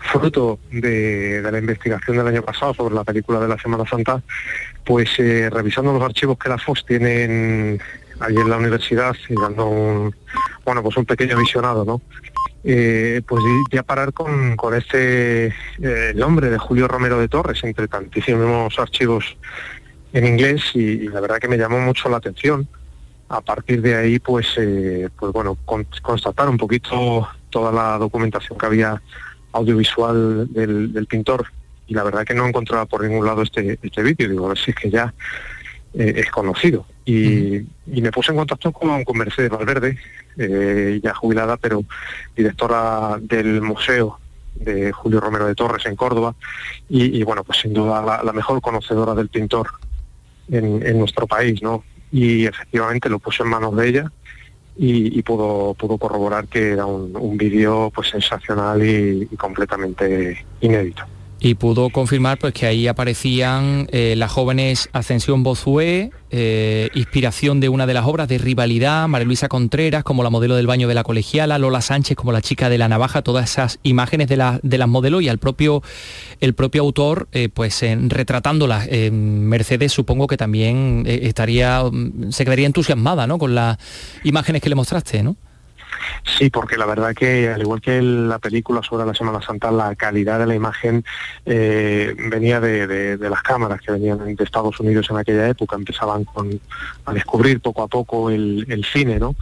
[0.00, 4.22] fruto de, la investigación del año pasado sobre la película de la Semana Santa,
[4.84, 7.80] pues eh, revisando los archivos que la FOS tienen
[8.18, 10.12] allí en la universidad y dando
[10.64, 12.00] bueno, pues un pequeño visionado, ¿no?
[12.62, 17.88] Eh, pues ya parar con, con este eh, nombre de Julio Romero de Torres entre
[17.88, 19.36] tantísimos archivos
[20.12, 22.68] en inglés y, la verdad que me llamó mucho la atención.
[23.30, 25.56] A partir de ahí, pues, eh, pues bueno,
[26.02, 29.00] constatar un poquito toda la documentación que había
[29.52, 31.46] audiovisual del, pintor
[31.86, 34.28] y la verdad que no encontraba por ningún lado este, este vídeo.
[34.28, 35.14] Digo, a ver si es que ya
[35.94, 36.86] es conocido.
[37.04, 39.98] Y, me puse en contacto con, con Mercedes Valverde,
[40.36, 41.82] eh, ya jubilada, pero
[42.36, 44.18] directora del Museo
[44.54, 46.34] de Julio Romero de Torres en Córdoba,
[46.88, 49.68] y, bueno, pues sin duda la, mejor conocedora del pintor
[50.50, 51.84] en, nuestro país, ¿no?
[52.12, 54.12] Y efectivamente lo puse en manos de ella
[54.76, 61.04] y, pudo, pudo corroborar que era un, vídeo pues sensacional y completamente inédito
[61.40, 67.70] y pudo confirmar pues que ahí aparecían eh, las jóvenes Ascensión Bozué, eh, inspiración de
[67.70, 70.94] una de las obras de rivalidad, María Luisa Contreras como la modelo del baño de
[70.94, 74.78] la colegiala, Lola Sánchez como la chica de la navaja, todas esas imágenes de, de
[74.78, 75.82] las modelos y al propio,
[76.40, 78.88] el propio autor eh, pues retratándolas.
[79.10, 81.82] Mercedes supongo que también estaría,
[82.30, 83.38] se quedaría entusiasmada ¿no?
[83.38, 83.78] con las
[84.24, 85.36] imágenes que le mostraste, ¿no?
[86.24, 89.94] Sí, porque la verdad que al igual que la película sobre la Semana Santa, la
[89.94, 91.04] calidad de la imagen
[91.44, 96.26] eh, venía de, las cámaras que venían de Estados Unidos en aquella época, empezaban
[97.04, 99.34] a descubrir poco a poco el, cine, ¿no?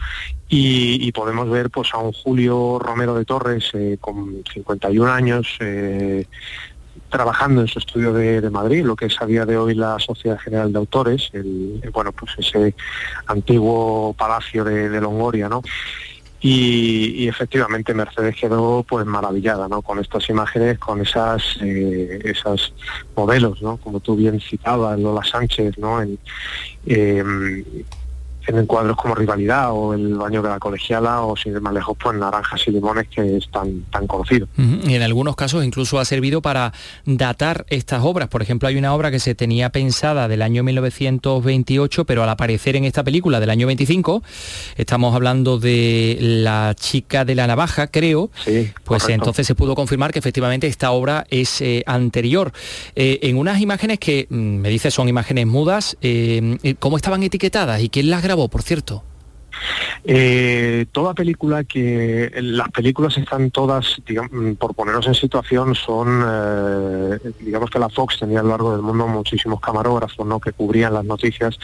[0.47, 5.57] Y, podemos ver pues a un Julio Romero de Torres eh, con 51 años.
[5.59, 6.25] Eh,
[7.09, 10.37] trabajando en su estudio de, Madrid, lo que es a día de hoy la Sociedad
[10.37, 12.75] General de Autores, el, bueno, pues ese
[13.25, 15.63] antiguo palacio de Longoria, ¿no?
[16.41, 19.81] Y, efectivamente Mercedes quedó pues maravillada ¿no?
[19.81, 22.33] con estas imágenes, con esas eh,
[23.15, 23.77] modelos, ¿no?
[23.77, 26.01] como tú bien citabas, Lola Sánchez, ¿no?
[26.85, 27.63] Em,
[28.47, 31.95] en cuadros como Rivalidad o El baño de la colegiala o sin ir más lejos
[32.01, 34.47] pues Naranjas y Limones que es tan, tan conocido.
[34.57, 36.73] Y en algunos casos incluso ha servido para
[37.05, 38.29] datar estas obras.
[38.29, 42.75] Por ejemplo, hay una obra que se tenía pensada del año 1928, pero al aparecer
[42.75, 44.23] en esta película del año 25,
[44.77, 48.29] estamos hablando de La chica de la navaja, creo,
[48.83, 52.51] pues entonces se pudo confirmar que efectivamente esta obra es eh, anterior.
[52.95, 57.81] Eh, en unas imágenes que mm, me dice son imágenes mudas, eh, ¿cómo estaban etiquetadas
[57.81, 58.47] y quién las grabó?
[58.47, 59.03] por cierto?
[60.03, 67.17] Eh, toda película que las películas están todas, digamos, por ponernos en situación, son eh,
[67.39, 70.39] digamos que la Fox tenía a lo largo del mundo muchísimos camarógrafos, ¿no?
[70.39, 71.59] que cubrían las noticias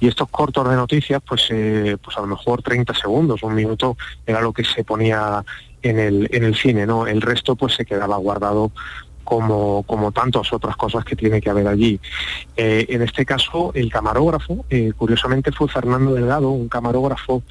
[0.00, 3.96] y estos cortos de noticias, pues, eh, pues a lo mejor 30 segundos, un minuto
[4.26, 5.44] era lo que se ponía
[5.82, 7.06] en el, en el cine, ¿no?
[7.06, 8.72] El resto pues se quedaba guardado
[9.28, 12.00] como, como tantas otras cosas que tiene que haber allí.
[12.56, 17.42] Eh, en este caso, el camarógrafo, eh, curiosamente fue Fernando Delgado, un camarógrafo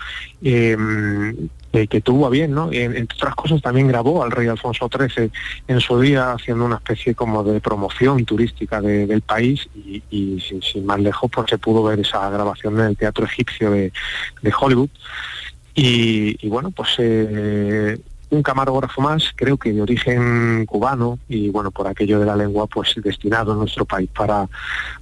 [0.42, 2.72] em, que tuvo a bien, ¿no?
[2.72, 5.30] entre otras cosas también grabó al rey Alfonso XIII
[5.68, 11.00] en su día haciendo una especie como de promoción turística del país y, sin, más
[11.00, 13.92] lejos pues se pudo ver esa grabación en el Teatro Egipcio de,
[14.60, 14.90] Hollywood.
[15.76, 21.88] Y, bueno, pues eh, un camarógrafo más, creo que de origen cubano y bueno, por
[21.88, 24.48] aquello de la lengua, pues destinado a nuestro país para,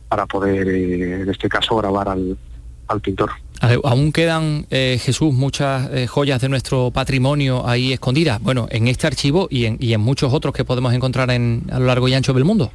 [0.07, 2.37] para poder, eh, en este caso, grabar al,
[3.01, 3.31] pintor.
[3.83, 9.07] Aún quedan, eh, Jesús, muchas eh, joyas de nuestro patrimonio ahí escondidas, bueno, en este
[9.07, 12.13] archivo y en, y en muchos otros que podemos encontrar en, a lo largo y
[12.13, 12.71] ancho del mundo.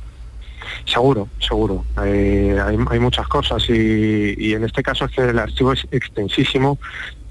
[0.85, 1.85] Seguro, seguro.
[1.97, 2.51] hay,
[2.91, 6.79] hay, muchas cosas y, y, en este caso es que el archivo es extensísimo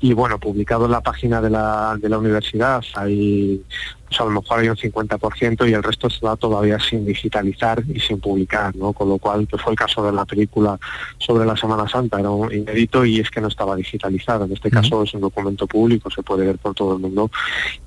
[0.02, 3.62] y bueno, publicado en la página de la, de la universidad hay,
[4.08, 8.00] pues a lo mejor hay un 50% y el resto está todavía sin digitalizar y
[8.00, 8.94] sin publicar, ¿no?
[8.94, 10.80] Con lo cual, que fue el caso de la película
[11.18, 14.46] sobre la Semana Santa, era un inédito y es que no estaba digitalizado.
[14.46, 17.30] En este caso es un documento público, se puede ver por todo el mundo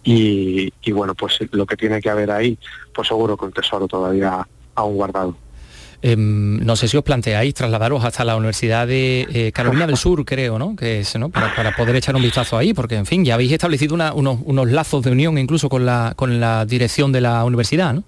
[0.04, 2.58] y, y bueno, pues lo que tiene que haber ahí,
[2.94, 5.36] pues seguro que un tesoro todavía aún guardado.
[6.04, 10.24] Em, no sé si os planteáis trasladaros hasta la Universidad de eh, Carolina del Sur,
[10.24, 10.74] creo, ¿no?
[10.74, 11.30] Que es, ¿no?
[11.30, 15.12] Para, poder echar un vistazo ahí, porque en fin, ya habéis establecido unos, lazos de
[15.12, 18.02] unión incluso con la, con la dirección de la universidad, ¿no?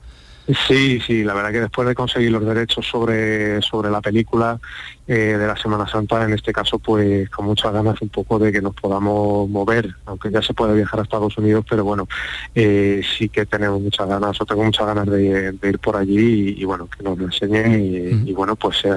[0.46, 4.60] Sí, sí, la verdad que después de conseguir los derechos sobre, sobre la película
[5.08, 8.52] eh, de la Semana Santa, en este caso, pues con muchas ganas un poco de
[8.52, 12.06] que nos podamos mover, aunque ya se puede viajar a Estados Unidos, pero bueno,
[12.54, 16.64] eh, sí que tenemos muchas ganas, o tengo muchas ganas de, ir por allí y,
[16.64, 18.90] bueno, que nos lo enseñen y, bueno, pues eh,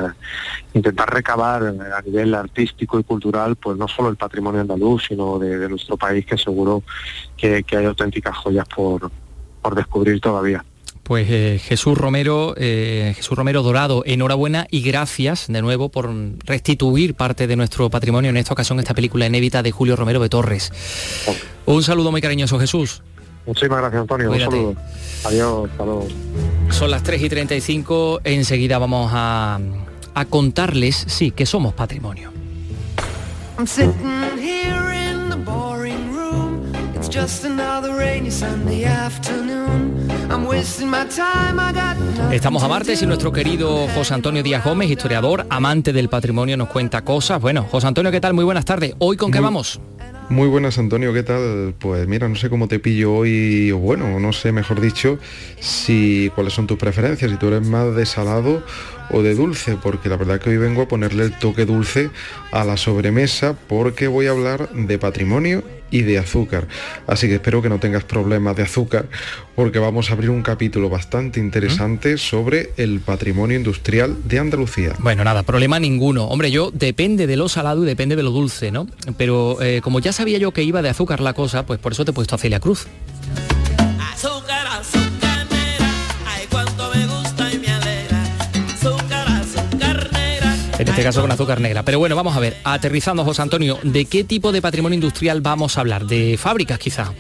[0.74, 5.70] intentar recabar a nivel artístico y cultural, pues no solo el patrimonio andaluz, sino de,
[5.70, 6.84] nuestro país, que seguro
[7.38, 9.10] que, hay auténticas joyas por,
[9.62, 10.66] por descubrir todavía
[11.08, 17.16] Pues eh, Jesús Romero, eh, Jesús Romero Dorado, enhorabuena y gracias de nuevo por restituir
[17.16, 20.70] parte de nuestro patrimonio, en esta ocasión esta película inédita de Julio Romero de Torres.
[21.66, 23.02] Un saludo muy cariñoso, Jesús.
[23.46, 24.32] Muchísimas gracias, Antonio.
[24.32, 24.76] Un saludo.
[25.24, 26.08] Adiós, hasta luego.
[26.72, 29.62] Son las 3 y 35, enseguida vamos a,
[30.14, 32.34] a contarles, sí, que somos patrimonio.
[33.58, 33.66] I'm
[42.32, 46.70] Estamos a martes y nuestro querido José Antonio Díaz Gómez, historiador, amante del patrimonio, nos
[46.70, 47.42] cuenta cosas.
[47.42, 48.34] Bueno, José Antonio, ¿qué tal?
[48.34, 48.94] Muy buenas tardes.
[49.00, 49.80] ¿Hoy con qué Muy- vamos?
[50.30, 51.74] Muy buenas, Antonio, ¿qué tal?
[51.80, 55.18] Pues mira, no sé cómo te pillo hoy, o bueno, no sé, mejor dicho,
[55.62, 58.62] si cuáles son tus preferencias, si tú eres más de salado
[59.10, 62.10] o de dulce, porque la verdad que hoy vengo a ponerle el toque dulce
[62.52, 66.68] a la sobremesa, porque voy a hablar de patrimonio y de azúcar.
[67.08, 69.08] Así que espero que no tengas problemas de azúcar,
[69.56, 74.94] porque vamos a abrir un capítulo bastante interesante sobre el patrimonio industrial de Andalucía.
[75.00, 76.26] Bueno, nada, problema ninguno.
[76.26, 78.88] Hombre, yo depende de lo salado y depende de lo dulce, ¿no?
[79.18, 82.06] Pero eh, como ya sabía yo que iba de azúcar la cosa, pues por eso
[82.06, 82.88] te he puesto a Celia Cruz.
[90.80, 91.84] En este caso con azúcar negra.
[91.84, 95.78] Pero bueno, vamos a ver, aterrizando, José Antonio, ¿de qué tipo de patrimonio industrial vamos
[95.78, 96.06] a hablar?
[96.06, 97.14] ¿De fábricas quizá?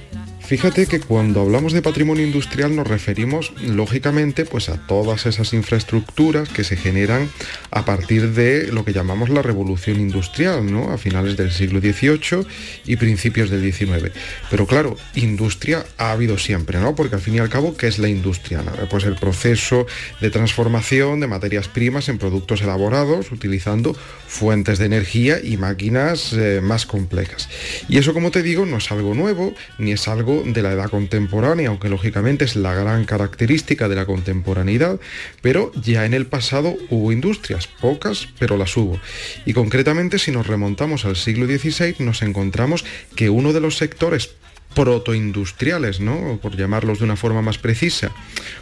[0.48, 6.48] Fíjate que cuando hablamos de patrimonio industrial nos referimos lógicamente pues a todas esas infraestructuras
[6.48, 7.30] que se generan
[7.70, 10.94] a partir de lo que llamamos la revolución industrial, ¿no?
[10.94, 12.48] A finales del siglo XVIII
[12.86, 14.14] y principios del XIX.
[14.50, 16.96] Pero claro, industria ha habido siempre, ¿no?
[16.96, 18.64] Porque al fin y al cabo, ¿qué es la industria?
[18.90, 19.86] Pues el proceso
[20.22, 26.62] de transformación de materias primas en productos elaborados utilizando fuentes de energía y máquinas eh,
[26.64, 27.50] más complejas.
[27.90, 30.90] Y eso, como te digo, no es algo nuevo, ni es algo de la edad
[30.90, 35.00] contemporánea, aunque lógicamente es la gran característica de la contemporaneidad,
[35.42, 39.00] pero ya en el pasado hubo industrias, pocas, pero las hubo.
[39.46, 42.86] Y concretamente, si nos remontamos al siglo XVI, nos encontramos
[43.16, 44.32] que uno de los sectores
[44.74, 46.40] protoindustriales, ¿no?
[46.42, 48.12] Por llamarlos de una forma más precisa.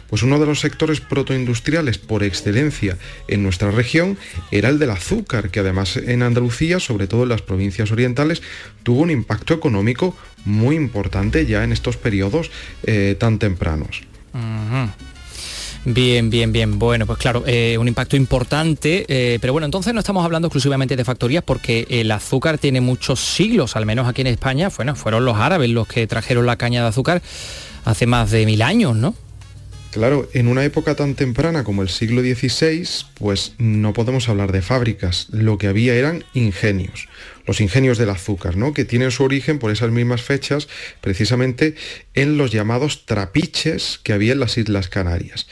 [0.08, 2.96] Pues uno de los sectores protoindustriales por excelencia
[3.28, 4.16] en nuestra región
[4.50, 8.42] era el del azúcar, que además en Andalucía, sobre todo en las provincias orientales,
[8.82, 12.50] tuvo un impacto económico muy importante ya en estos periodos
[12.84, 14.02] eh, tan tempranos.
[15.88, 16.80] Bien, bien, bien.
[16.80, 20.96] Bueno, pues claro, eh, un impacto importante, eh, pero bueno, entonces no estamos hablando exclusivamente
[20.96, 25.24] de factorías porque el azúcar tiene muchos siglos, al menos aquí en España, bueno, fueron
[25.24, 27.22] los árabes los que trajeron la caña de azúcar
[27.84, 29.14] hace más de mil años, ¿no?
[29.96, 34.60] Claro, en una época tan temprana como el siglo XVI, pues no podemos hablar de
[34.60, 35.28] fábricas.
[35.30, 37.08] Lo que había eran ingenios,
[37.46, 38.74] los ingenios del azúcar, ¿no?
[38.74, 40.68] Que tienen su origen por esas mismas fechas,
[41.00, 41.76] precisamente
[42.12, 45.46] en los llamados trapiches que había en las Islas Canarias.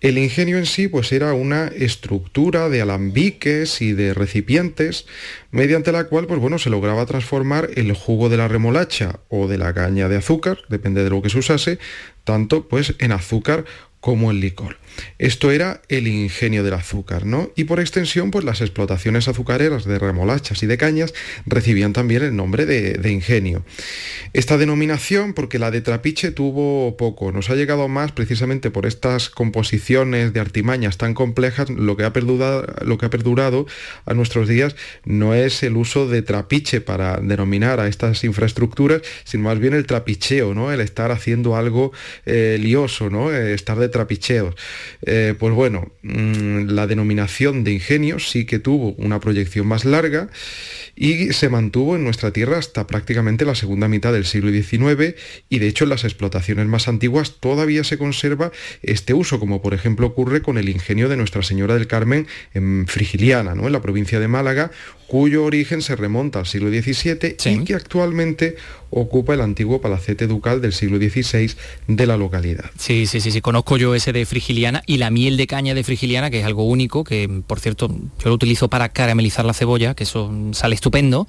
[0.00, 5.06] El ingenio en sí pues era una estructura de alambiques y de recipientes
[5.50, 9.58] mediante la cual pues bueno se lograba transformar el jugo de la remolacha o de
[9.58, 11.80] la caña de azúcar, depende de lo que se usase,
[12.22, 13.64] tanto pues en azúcar
[14.00, 14.76] como en licor.
[15.18, 17.50] Esto era el ingenio del azúcar, ¿no?
[17.56, 21.14] Y por extensión, pues las explotaciones azucareras de remolachas y de cañas
[21.46, 23.64] recibían también el nombre de, de ingenio.
[24.32, 29.30] Esta denominación, porque la de trapiche tuvo poco, nos ha llegado más precisamente por estas
[29.30, 33.66] composiciones de artimañas tan complejas, lo que ha perdurado,
[34.04, 39.44] a nuestros días no es el uso de trapiche para denominar a estas infraestructuras, sino
[39.44, 40.72] más bien el trapicheo, ¿no?
[40.72, 41.92] El estar haciendo algo
[42.26, 43.32] eh, lioso, ¿no?
[43.32, 44.54] Eh, estar de trapicheos.
[45.02, 50.28] Eh, pues bueno, mm, la denominación de ingenio sí que tuvo una proyección más larga
[50.96, 55.14] y se mantuvo en nuestra tierra hasta prácticamente la segunda mitad del siglo XIX
[55.48, 58.50] y de hecho en las explotaciones más antiguas todavía se conserva
[58.82, 62.86] este uso, como por ejemplo ocurre con el ingenio de Nuestra Señora del Carmen en
[62.88, 63.66] Frigiliana, ¿no?
[63.66, 64.70] en la provincia de Málaga,
[65.06, 68.56] cuyo origen se remonta al siglo XVII y que actualmente
[68.90, 71.54] ocupa el antiguo palacete ducal del siglo XVI
[71.86, 72.70] de la localidad.
[72.78, 75.84] Sí, sí, sí, sí, conozco yo ese de frigiliana y la miel de caña de
[75.84, 79.94] frigiliana, que es algo único, que por cierto yo lo utilizo para caramelizar la cebolla,
[79.94, 81.26] que eso sale estupendo.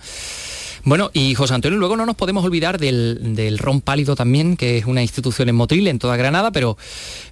[0.84, 4.78] Bueno, y José Antonio, luego no nos podemos olvidar del, del ron pálido también, que
[4.78, 6.78] es una institución en Motril, en toda Granada, pero,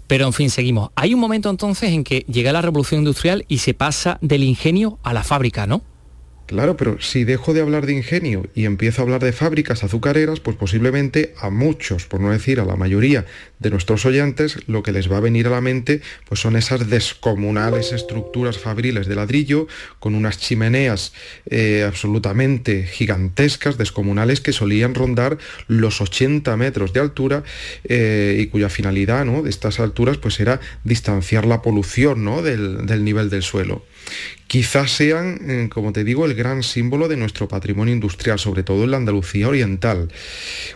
[0.07, 0.89] pero en fin, seguimos.
[0.95, 4.99] Hay un momento entonces en que llega la revolución industrial y se pasa del ingenio
[5.03, 5.81] a la fábrica, ¿no?
[6.47, 10.39] Claro, pero si dejo de hablar de ingenio y empiezo a hablar de fábricas azucareras,
[10.39, 13.25] pues posiblemente a muchos, por no decir a la mayoría
[13.59, 16.89] de nuestros oyentes, lo que les va a venir a la mente pues son esas
[16.89, 19.67] descomunales estructuras fabriles de ladrillo
[19.99, 21.11] con unas chimeneas
[21.49, 25.37] eh, absolutamente gigantescas, descomunales, que solían rondar
[25.67, 27.43] los 80 metros de altura
[27.83, 29.41] eh, y cuya finalidad ¿no?
[29.41, 32.41] de estas alturas pues era distanciar la polución ¿no?
[32.41, 33.83] del, del nivel del suelo
[34.47, 38.85] quizás sean, eh, como te digo, el gran símbolo de nuestro patrimonio industrial, sobre todo
[38.85, 40.09] en la Andalucía oriental.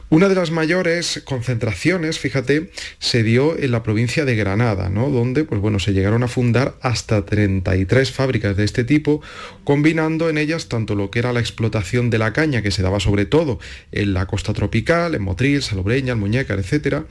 [0.10, 5.10] Una de las mayores concentraciones, fíjate, se dio en la provincia de Granada, ¿no?
[5.10, 9.22] donde pues, bueno, se llegaron a fundar hasta 33 fábricas de este tipo,
[9.64, 13.00] combinando en ellas tanto lo que era la explotación de la caña, que se daba
[13.00, 13.60] sobre todo
[13.92, 17.06] en la costa tropical, en Motril, Salobreña, Muñeca, etcétera,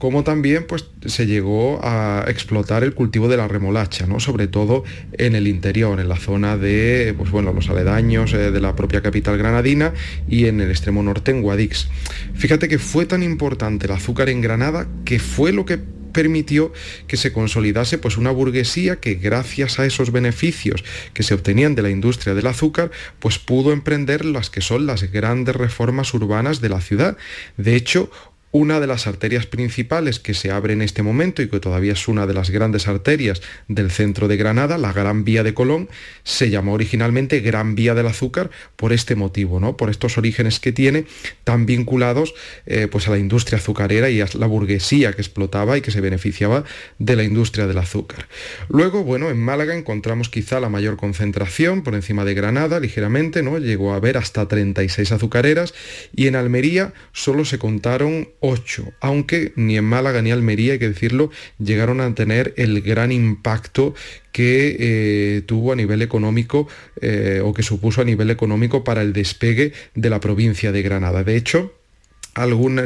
[0.00, 4.18] como también pues, se llegó a explotar el cultivo de la remolacha, ¿no?
[4.18, 4.82] sobre todo
[5.12, 9.02] en el interior, en la zona de pues, bueno, los aledaños eh, de la propia
[9.02, 9.92] capital granadina
[10.26, 11.88] y en el extremo norte en Guadix.
[12.32, 15.78] Fíjate que fue tan importante el azúcar en Granada que fue lo que
[16.10, 16.72] permitió
[17.06, 20.84] que se consolidase pues una burguesía que gracias a esos beneficios
[21.14, 25.12] que se obtenían de la industria del azúcar pues pudo emprender las que son las
[25.12, 27.16] grandes reformas urbanas de la ciudad.
[27.56, 28.10] De hecho,
[28.52, 32.08] una de las arterias principales que se abre en este momento y que todavía es
[32.08, 35.88] una de las grandes arterias del centro de Granada, la Gran Vía de Colón,
[36.24, 39.76] se llamó originalmente Gran Vía del Azúcar por este motivo, ¿no?
[39.76, 41.04] por estos orígenes que tiene
[41.44, 42.34] tan vinculados
[42.66, 46.00] eh, pues a la industria azucarera y a la burguesía que explotaba y que se
[46.00, 46.64] beneficiaba
[46.98, 48.26] de la industria del azúcar.
[48.68, 53.58] Luego, bueno, en Málaga encontramos quizá la mayor concentración por encima de Granada, ligeramente, ¿no?
[53.58, 55.72] llegó a haber hasta 36 azucareras
[56.14, 60.88] y en Almería solo se contaron 8, aunque ni en Málaga ni Almería, hay que
[60.88, 63.94] decirlo, llegaron a tener el gran impacto
[64.32, 66.68] que eh, tuvo a nivel económico
[67.00, 71.24] eh, o que supuso a nivel económico para el despegue de la provincia de Granada.
[71.24, 71.79] De hecho,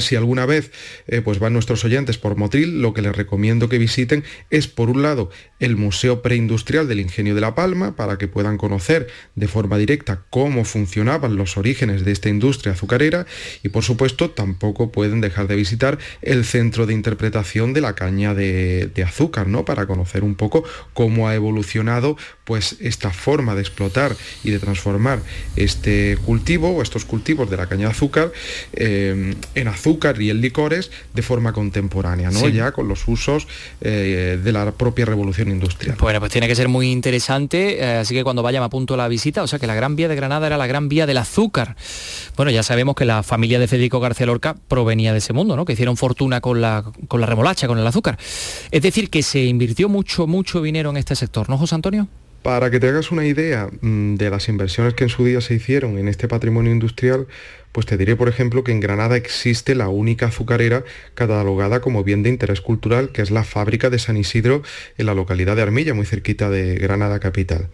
[0.01, 0.71] si alguna vez
[1.07, 4.91] eh, pues van nuestros oyentes por Motril, lo que les recomiendo que visiten es, por
[4.91, 5.31] un lado,
[5.61, 10.23] el Museo Preindustrial del Ingenio de La Palma, para que puedan conocer de forma directa
[10.31, 13.27] cómo funcionaban los orígenes de esta industria azucarera,
[13.63, 18.35] y por supuesto tampoco pueden dejar de visitar el Centro de Interpretación de la Caña
[18.35, 19.67] de, Azúcar, ¿no?
[19.67, 20.65] para conocer un poco
[20.95, 25.21] cómo ha evolucionado pues, esta forma de explotar y de transformar
[25.57, 28.33] este cultivo o estos cultivos de la caña de azúcar.
[28.73, 32.49] Eh, en azúcar y en licores de forma contemporánea, ¿no?
[32.49, 33.47] Ya con los usos
[33.81, 35.97] eh, de la propia revolución industrial.
[36.01, 39.09] Bueno, pues tiene que ser muy interesante, eh, así que cuando vaya me apunto la
[39.09, 41.77] visita, o sea que la Gran Vía de Granada era la Gran Vía del azúcar.
[42.37, 45.65] Bueno, ya sabemos que la familia de Federico García Lorca provenía de ese mundo, ¿no?
[45.65, 48.19] Que hicieron fortuna con la, con la remolacha, con el azúcar.
[48.71, 52.09] Es decir, que se invirtió mucho, mucho dinero en este sector, ¿no, José Antonio?
[52.43, 55.55] Para que te hagas una idea mm, de las inversiones que en su día se
[55.55, 57.27] hicieron en este patrimonio industrial,
[57.75, 62.23] pues te diré, por ejemplo, que en Granada existe la única azucarera catalogada como bien
[62.23, 64.63] de interés cultural, que es la fábrica de San Isidro
[64.97, 67.71] en la localidad de Armilla, muy cerquita de Granada capital.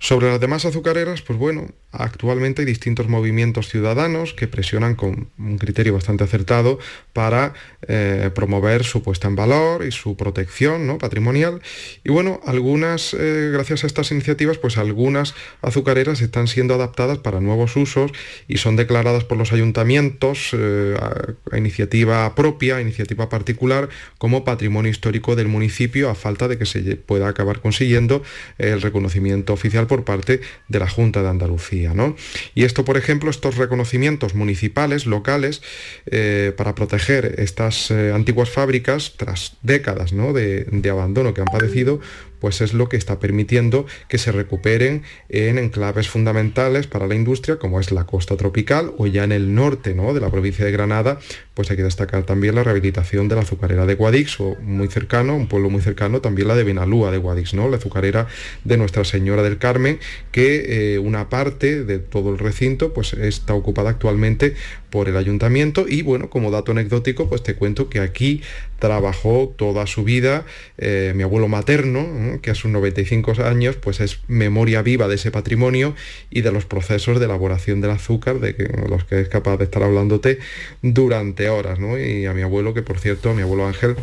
[0.00, 5.58] Sobre las demás azucareras, pues bueno, actualmente hay distintos movimientos ciudadanos que presionan con un
[5.58, 6.80] criterio bastante acertado
[7.12, 7.54] para
[7.86, 10.98] eh, promover su puesta en valor y su protección ¿no?
[10.98, 11.62] patrimonial.
[12.02, 17.38] Y bueno, algunas, eh, gracias a estas iniciativas, pues algunas azucareras están siendo adaptadas para
[17.38, 18.10] nuevos usos
[18.48, 23.88] y son declaradas por los ayuntamientos eh, a, iniciativa propia, iniciativa particular,
[24.18, 28.22] como patrimonio histórico del municipio, a falta de que se pueda acabar consiguiendo
[28.58, 31.94] el reconocimiento oficial por parte de la Junta de Andalucía.
[31.94, 32.16] ¿no?
[32.54, 35.62] Y esto, por ejemplo, estos reconocimientos municipales, locales,
[36.06, 40.32] eh, para proteger estas eh, antiguas fábricas, tras décadas ¿no?
[40.32, 42.00] de abandono que han padecido,
[42.44, 47.56] pues es lo que está permitiendo que se recuperen en enclaves fundamentales para la industria,
[47.56, 50.12] como es la costa tropical o ya en el norte ¿no?
[50.12, 51.18] de la provincia de Granada,
[51.54, 55.34] pues hay que destacar también la rehabilitación de la azucarera de Guadix, o muy cercano,
[55.34, 57.66] un pueblo muy cercano, también la de Benalúa de Guadix, ¿no?
[57.70, 58.26] la azucarera
[58.62, 59.98] de Nuestra Señora del Carmen,
[60.30, 64.54] que eh, una parte de todo el recinto pues está ocupada actualmente
[64.90, 68.42] por el ayuntamiento y bueno, como dato anecdótico, pues te cuento que aquí
[68.84, 70.44] trabajó toda su vida
[70.76, 75.30] eh, mi abuelo materno, que a sus 95 años pues es memoria viva de ese
[75.30, 75.94] patrimonio
[76.28, 79.64] y de los procesos de elaboración del azúcar, de que, los que es capaz de
[79.64, 80.38] estar hablándote
[80.82, 81.98] durante horas, ¿no?
[81.98, 83.96] Y a mi abuelo, que por cierto, a mi abuelo Ángel,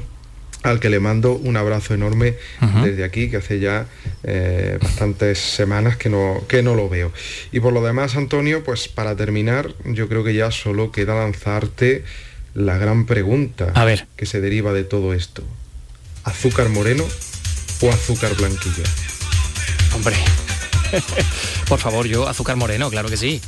[0.64, 2.36] al que le mando un abrazo enorme
[2.84, 3.86] desde aquí, que hace ya
[4.24, 7.12] eh, bastantes semanas que no, que no lo veo.
[7.52, 12.04] Y por lo demás, Antonio, pues para terminar, yo creo que ya solo queda lanzarte
[12.54, 14.08] la gran pregunta A ver.
[14.16, 15.44] que se deriva de todo esto.
[16.24, 17.04] ¿Azúcar moreno
[17.82, 18.84] o azúcar blanquillo?
[19.96, 20.16] Hombre,
[21.68, 23.42] Por favor, yo, azúcar moreno, claro que sí.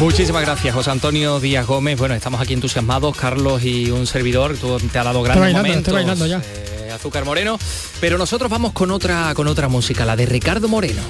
[0.00, 1.98] Muchísimas gracias, José Antonio Díaz Gómez.
[1.98, 4.56] Bueno, estamos aquí entusiasmados, Carlos y un servidor.
[4.56, 5.88] Tú te ha dado grandes bailando, momentos.
[5.88, 6.42] estoy bailando ya.
[6.86, 7.58] eh, Azúcar Moreno.
[8.00, 11.02] Pero nosotros vamos con otra, con otra música, la de Ricardo Moreno.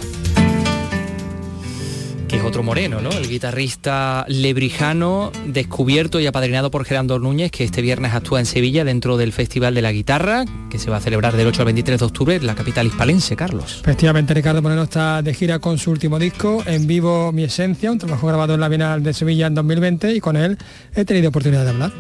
[2.35, 3.13] Que es otro moreno, ¿no?
[3.13, 8.83] El guitarrista lebrijano, descubierto y apadrinado por Gerardo Núñez, que este viernes actúa en Sevilla
[8.83, 12.01] dentro del Festival de la Guitarra, que se va a celebrar del 8 al 23
[12.01, 13.79] de octubre en la capital hispalense, Carlos.
[13.83, 17.99] Efectivamente, Ricardo Moreno está de gira con su último disco, En Vivo Mi Esencia, un
[17.99, 20.59] trabajo grabado en la Bienal de Sevilla en 2020 y con él
[20.93, 21.93] he tenido oportunidad de hablar.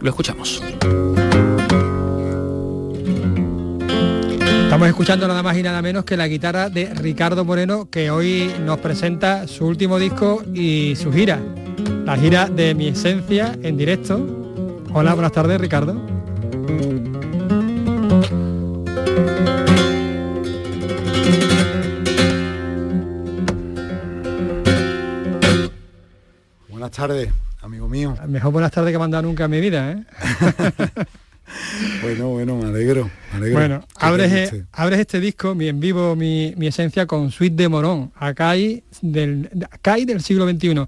[0.00, 0.60] Lo escuchamos.
[4.80, 8.50] Estamos escuchando nada más y nada menos que la guitarra de Ricardo Moreno, que hoy
[8.60, 11.38] nos presenta su último disco y su gira,
[12.06, 14.16] la gira de Mi Esencia en directo.
[14.94, 16.00] Hola, buenas tardes, Ricardo.
[26.70, 28.16] Buenas tardes, amigo mío.
[28.26, 30.04] Mejor buenas tardes que mandar nunca en mi vida, ¿eh?
[32.02, 33.10] Bueno, bueno, me alegro.
[33.32, 33.58] Me alegro.
[33.58, 38.12] Bueno, Que abres, este disco, mi en vivo, mi, mi esencia, con Suite de Morón,
[38.16, 40.86] Acai del, Acai del siglo XXI,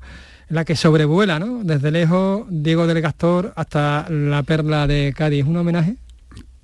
[0.48, 1.62] la que sobrevuela, ¿no?
[1.64, 5.40] Desde lejos, Diego del Castor hasta la perla de Cádiz.
[5.42, 5.96] ¿Es un homenaje?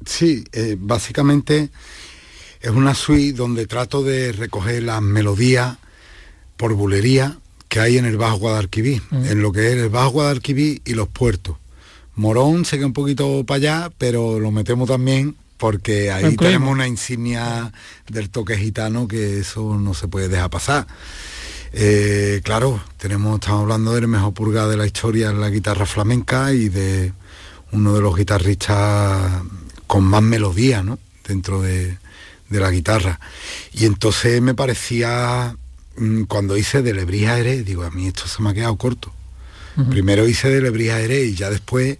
[0.05, 1.70] Sí, eh, básicamente
[2.61, 5.76] es una suite donde trato de recoger las melodías
[6.57, 7.38] por bulería
[7.68, 11.09] que hay en el Bajo Guadalquivir, en lo que es el Bajo Guadalquivir y los
[11.09, 11.57] puertos.
[12.18, 16.88] Morón se queda un poquito para allá, pero lo metemos también porque ahí tenemos una
[16.88, 17.72] insignia
[18.08, 20.86] del toque gitano que eso no se puede dejar pasar.
[21.72, 26.52] Eh, claro, tenemos, estamos hablando del mejor purga de la historia en la guitarra flamenca
[26.52, 27.12] y de
[27.70, 29.42] uno de los guitarristas
[29.86, 30.98] con más melodía, ¿no?
[31.26, 31.98] Dentro de,
[32.48, 33.20] de la guitarra.
[33.72, 35.56] Y entonces me parecía,
[35.96, 39.12] mm, cuando hice de Lebrija Eres, digo, a mí esto se me ha quedado corto.
[39.90, 41.98] Primero hice de Lebrija Eres y ya después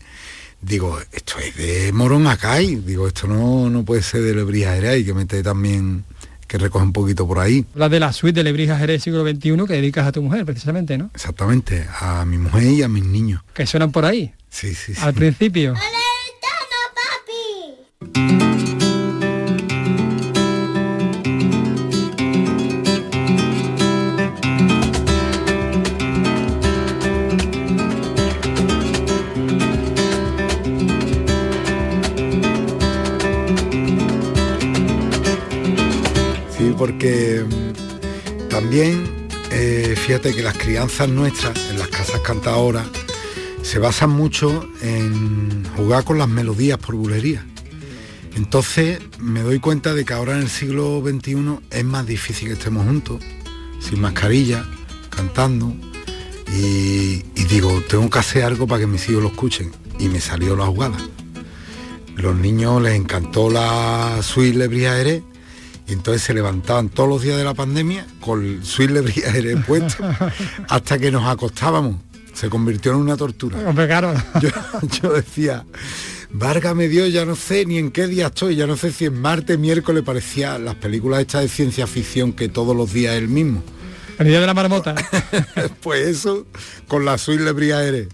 [0.61, 2.77] digo, esto es de Morón Acay.
[2.77, 6.05] Digo, esto no, no puede ser de Lebrija Eres, hay que meter también,
[6.47, 7.65] que recoge un poquito por ahí.
[7.75, 10.97] La de la suite de Lebrija Jerez siglo XXI que dedicas a tu mujer, precisamente,
[10.99, 11.11] ¿no?
[11.15, 13.43] Exactamente, a mi mujer y a mis niños.
[13.55, 15.01] Que suenan por ahí, Sí, sí, sí.
[15.03, 15.75] al principio.
[40.21, 42.87] Que las crianzas nuestras en las casas cantadoras
[43.63, 47.47] se basan mucho en jugar con las melodías por bulería.
[48.35, 52.55] Entonces me doy cuenta de que ahora en el siglo XXI es más difícil que
[52.55, 53.23] estemos juntos,
[53.81, 54.65] sin mascarilla,
[55.09, 55.73] cantando.
[56.53, 59.71] Y, digo, tengo que hacer algo para que mis hijos lo escuchen.
[59.99, 60.99] Y me salió la jugada.
[62.17, 65.23] Los niños les encantó la suite Eres
[65.89, 68.61] y entonces se levantaban todos los días de la pandemia con el
[68.97, 70.05] Eres puesto
[70.69, 71.97] hasta que nos acostábamos.
[72.35, 73.59] Se convirtió en una tortura.
[74.41, 74.51] Yo,
[75.03, 75.65] yo decía,
[76.31, 79.13] Várgame Dios, ya no sé ni en qué día estoy, ya no sé si es
[79.13, 83.29] martes, miércoles, parecía las películas hechas de ciencia ficción que todos los días es el
[83.29, 83.63] mismo.
[84.19, 84.95] El día de la marmota.
[85.83, 86.47] pues eso,
[86.89, 88.09] con la suite Lebría Eres.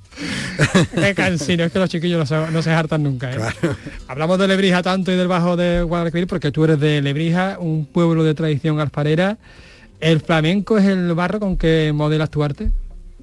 [0.94, 3.32] Qué cansino, es que los chiquillos no se, no se hartan nunca.
[3.32, 3.40] ¿eh?
[4.06, 7.86] Hablamos de Lebrija tanto y del Bajo de Guadalquivir porque tú eres de Lebrija, un
[7.86, 9.38] pueblo de tradición alfarera.
[10.00, 12.70] ¿El flamenco es el barro con que modelas tu arte?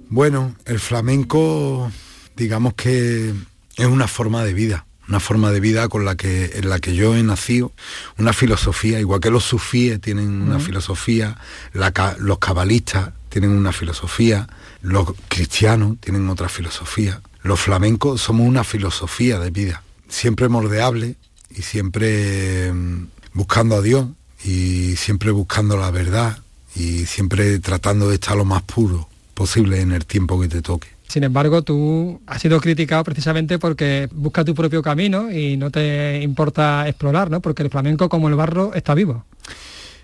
[0.09, 1.91] Bueno, el flamenco,
[2.35, 3.33] digamos que
[3.77, 6.95] es una forma de vida, una forma de vida con la que, en la que
[6.95, 7.73] yo he nacido,
[8.17, 11.37] una filosofía, igual que los sufíes tienen una filosofía,
[11.73, 14.47] la los cabalistas tienen una filosofía,
[14.81, 21.17] los cristianos tienen otra filosofía, los flamencos somos una filosofía de vida, siempre moldeable
[21.49, 24.07] y siempre mm, buscando a Dios
[24.45, 26.39] y siempre buscando la verdad
[26.73, 30.87] y siempre tratando de estar lo más puro posible en el tiempo que te toque.
[31.11, 36.21] Sin embargo, tú has sido criticado precisamente porque buscas tu propio camino y no te
[36.21, 37.41] importa explorar, ¿no?
[37.41, 39.25] Porque el flamenco como el barro está vivo.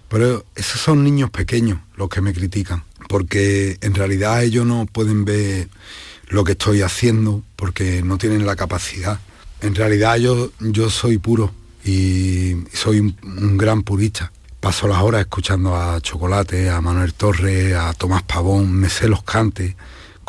[0.09, 5.23] Pero esos son niños pequeños los que me critican, porque en realidad ellos no pueden
[5.23, 5.69] ver
[6.27, 9.17] lo que estoy haciendo porque no tienen la capacidad.
[9.61, 11.53] En realidad yo, yo soy puro
[11.85, 14.33] y soy un, un gran purista.
[14.59, 19.23] paso las horas escuchando a Chocolate, a Manuel Torres, a Tomás Pavón, me sé los
[19.23, 19.73] cantes,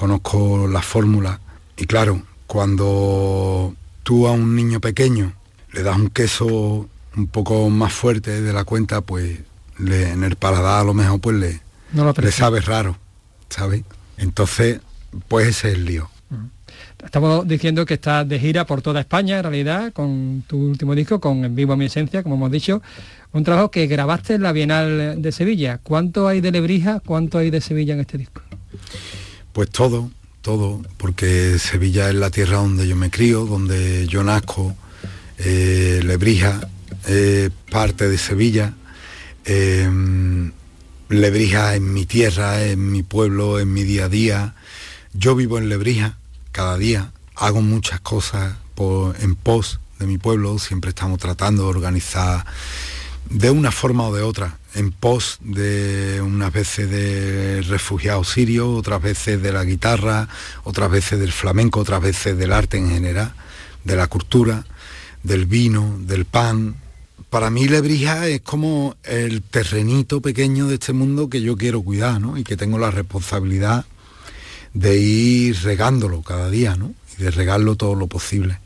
[0.03, 1.41] conozco las fórmulas
[1.77, 3.75] y claro, cuando
[4.05, 5.33] tú a un niño pequeño
[5.73, 9.41] le das un queso un poco más fuerte de la cuenta, pues
[9.79, 11.55] le- en el paladar a lo mejor pues le,
[11.93, 12.45] No lo le aprecia.
[12.45, 12.97] sabe raro,
[13.49, 13.83] ¿sabes?
[14.19, 14.79] Entonces,
[15.27, 16.09] pues ese es el lío.
[17.05, 21.21] Estamos diciendo que estás de gira por toda España, en realidad, con tu último disco,
[21.21, 22.83] con En Vivo a mi Esencia, como hemos dicho.
[23.33, 25.79] Un trabajo que grabaste en la Bienal de Sevilla.
[25.83, 28.43] ¿Cuánto hay de Lebrija, cuánto hay de Sevilla en este disco?
[29.53, 30.11] Pues todo,
[30.43, 34.75] todo, porque Sevilla es la tierra donde yo me crío, donde yo nazco,
[35.39, 36.61] eh, Lebrija,
[37.07, 38.75] eh, parte de Sevilla,
[39.45, 39.91] eh,
[41.09, 44.55] Lebrija es mi tierra, es mi pueblo, es mi día a día.
[45.15, 46.19] Yo vivo en Lebrija
[46.53, 48.57] cada día, hago muchas cosas
[49.21, 52.45] en pos de mi pueblo, siempre estamos tratando de organizar
[53.29, 59.03] de una forma o de otra, en pos de unas veces de refugiados sirios, otras
[59.03, 60.29] veces de la guitarra,
[60.63, 63.35] otras veces del flamenco, otras veces del arte en general,
[63.83, 64.65] de la cultura,
[65.25, 66.77] del vino, del pan.
[67.29, 72.21] Para mí Lebrija es como el terrenito pequeño de este mundo que yo quiero cuidar,
[72.21, 72.39] ¿no?
[72.39, 73.85] Y que tengo la responsabilidad
[74.75, 76.95] de ir regándolo cada día, ¿no?
[77.19, 78.61] Y de regarlo todo lo posible.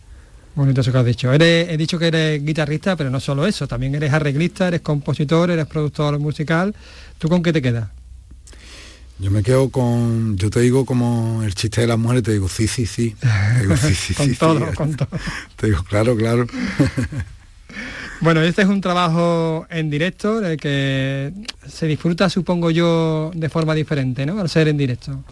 [0.54, 1.32] Bonito eso que has dicho.
[1.32, 5.50] Eres, he dicho que eres guitarrista, pero no solo eso, también eres arreglista, eres compositor,
[5.50, 6.74] eres productor musical.
[7.18, 7.88] ¿Tú con qué te quedas?
[9.18, 12.48] Yo me quedo con, yo te digo como el chiste de las mujeres, te digo
[12.48, 13.14] sí, sí, sí.
[13.20, 14.38] Te digo sí, sí, Con sí, sí.
[14.38, 15.08] todo, con todo.
[15.56, 16.46] Te digo claro, claro.
[18.20, 21.32] Bueno, este es un trabajo en directo, en el que
[21.66, 24.38] se disfruta, supongo yo, de forma diferente, ¿no?
[24.38, 25.24] Al ser en directo.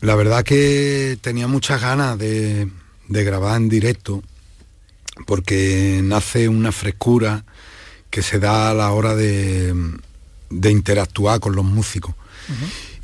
[0.00, 2.68] La verdad que tenía muchas ganas de,
[3.06, 4.24] de grabar en directo
[5.26, 7.44] porque nace una frescura
[8.10, 9.74] que se da a la hora de,
[10.50, 12.14] de interactuar con los músicos.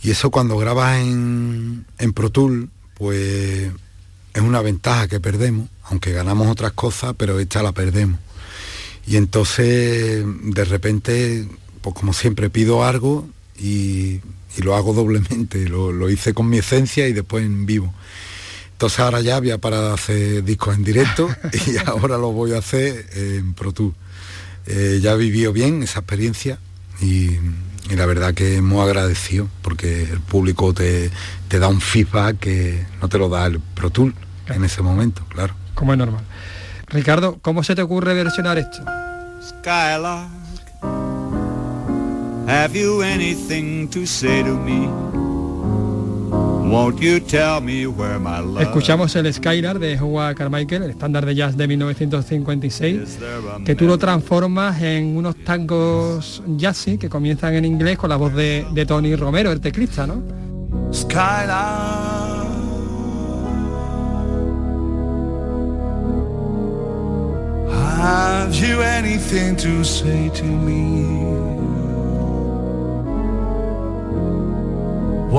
[0.03, 3.71] Y eso cuando grabas en, en Pro Tool, pues
[4.33, 8.21] es una ventaja que perdemos, aunque ganamos otras cosas, pero esta la perdemos.
[9.07, 11.47] Y entonces, de repente,
[11.83, 14.21] pues como siempre pido algo y,
[14.57, 15.69] y lo hago doblemente.
[15.69, 17.93] Lo, lo hice con mi esencia y después en vivo.
[18.85, 21.35] Entonces ahora ya había para hacer discos en directo
[21.67, 23.95] y ahora lo voy a hacer en Pro Tour.
[24.67, 26.59] Eh, ya vivió bien esa experiencia
[27.01, 27.31] y,
[27.89, 31.11] y la verdad que muy agradecido porque el público te,
[31.49, 34.13] te da un feedback que no te lo da el Pro Tour
[34.49, 35.55] en ese momento, claro.
[35.73, 36.25] Como es normal.
[36.89, 38.85] Ricardo, ¿cómo se te ocurre versionar esto?
[39.41, 40.29] Skylark,
[42.47, 45.24] have you anything to say to me?
[48.61, 53.19] Escuchamos el Skylar de Howard Carmichael, el estándar de jazz de 1956,
[53.65, 58.35] que tú lo transformas en unos tangos jazzy que comienzan en inglés con la voz
[58.35, 60.21] de, de Tony Romero, el teclista, ¿no?
[60.93, 62.49] Skylark,
[67.71, 71.44] have you anything to say to me?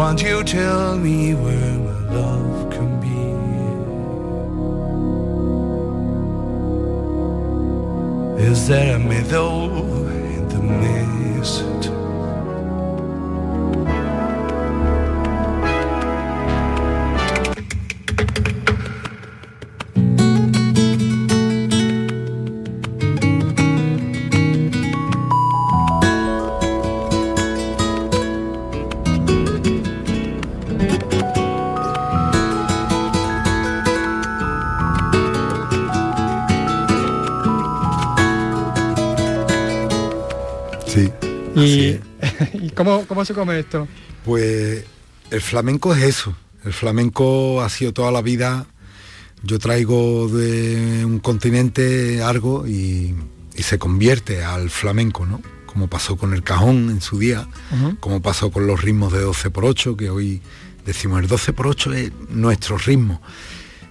[0.06, 3.18] Won't you tell me where my love can be?
[8.44, 9.66] Is there a meadow
[10.06, 11.95] in the mist?
[42.86, 43.88] Cómo, cómo se come esto?
[44.24, 44.86] Pues
[45.32, 46.36] el flamenco es eso.
[46.64, 48.66] El flamenco ha sido toda la vida.
[49.44, 53.14] Yo traigo de un continente algo y,
[53.56, 55.42] y se convierte al flamenco, ¿no?
[55.66, 57.48] Como pasó con el cajón en su día,
[58.00, 60.42] como pasó con los ritmos de 12 por 8, que hoy
[60.86, 63.22] decimos el 12 por 8 es nuestro ritmo.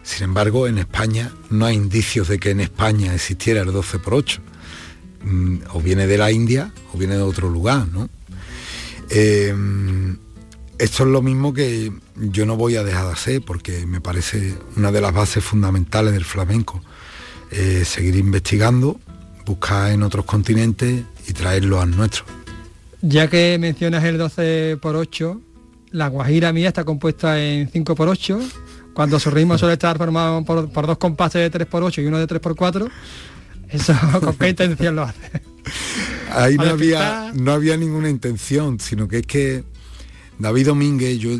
[0.02, 4.14] Sin embargo, en España no hay indicios de que en España existiera el 12 por
[4.14, 4.40] 8.
[5.24, 8.08] Mm, O viene de la India o viene de otro lugar, ¿no?
[9.10, 9.54] Eh,
[10.78, 14.54] esto es lo mismo que yo no voy a dejar de hacer porque me parece
[14.76, 16.82] una de las bases fundamentales del flamenco.
[17.50, 18.98] Eh, seguir investigando,
[19.46, 22.24] buscar en otros continentes y traerlo al nuestro.
[23.02, 25.40] Ya que mencionas el 12 por 8,
[25.92, 28.40] la guajira mía está compuesta en 5 por 8,
[28.94, 32.06] cuando su ritmo suele estar formado por, por dos compases de 3 por 8 y
[32.06, 32.88] uno de 3 por 4.
[33.68, 35.20] Eso con qué intención lo hace.
[36.34, 39.64] ahí no había, no había ninguna intención, sino que es que
[40.38, 41.30] David Domínguez, yo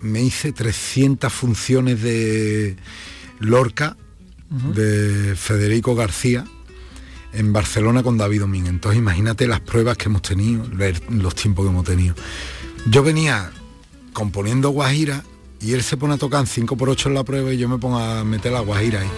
[0.00, 2.76] me hice 300 funciones de
[3.38, 3.96] Lorca,
[4.74, 6.44] de Federico García,
[7.32, 8.70] en Barcelona con David Domínguez.
[8.70, 10.64] Entonces imagínate las pruebas que hemos tenido,
[11.08, 12.14] los tiempos que hemos tenido.
[12.86, 13.50] Yo venía
[14.12, 15.24] componiendo Guajira
[15.60, 17.98] y él se pone a tocar en 5x8 en la prueba y yo me pongo
[17.98, 19.08] a meter la Guajira ahí.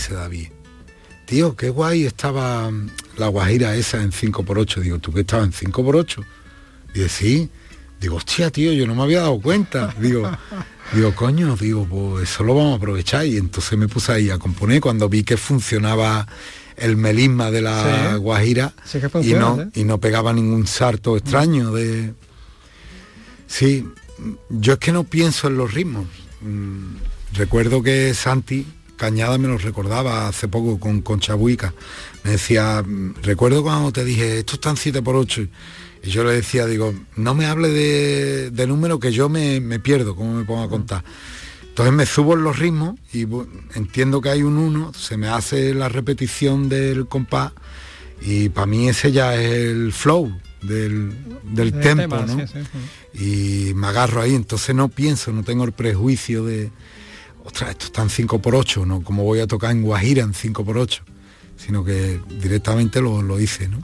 [0.00, 0.48] Dice David,
[1.26, 2.70] tío, qué guay estaba
[3.18, 4.80] la guajira esa en 5x8.
[4.80, 6.24] Digo, ¿tú qué estabas en 5x8?
[6.94, 7.50] Dice, sí.
[8.00, 9.94] Digo, hostia, tío, yo no me había dado cuenta.
[10.00, 10.22] Digo,
[10.94, 13.26] digo, coño, digo, pues eso lo vamos a aprovechar.
[13.26, 16.26] Y entonces me puse ahí a componer cuando vi que funcionaba
[16.78, 18.16] el melisma de la Sí.
[18.16, 22.14] guajira Sí que y, no, y no pegaba ningún sarto extraño de...
[23.46, 23.86] Sí,
[24.48, 26.06] yo es que no pienso en los ritmos.
[26.40, 26.96] Mm,
[27.34, 28.66] Recuerdo que Santi
[29.00, 31.72] Cañada me lo recordaba hace poco con Concha Buica.
[32.22, 32.84] Me decía,
[33.22, 35.40] recuerdo cuando te dije, esto está en 7 por 8
[36.04, 39.80] Y yo le decía, digo, no me hable de, de número que yo me, me
[39.80, 41.02] pierdo, como me pongo a contar.
[41.70, 43.26] Entonces me subo en los ritmos y
[43.74, 47.52] entiendo que hay un 1, se me hace la repetición del compás
[48.20, 50.30] y para mí ese ya es el flow
[50.60, 51.10] del,
[51.42, 52.46] del Del tempo, tema, ¿no?
[52.46, 52.58] sí, sí,
[53.14, 53.70] sí.
[53.70, 56.70] y me agarro ahí, entonces no pienso, no tengo el prejuicio de,
[57.44, 59.02] ostras, esto está en 5x8, ¿no?
[59.02, 61.00] Como voy a tocar en Guajira en 5x8,
[61.56, 63.82] sino que directamente lo, lo hice, ¿no?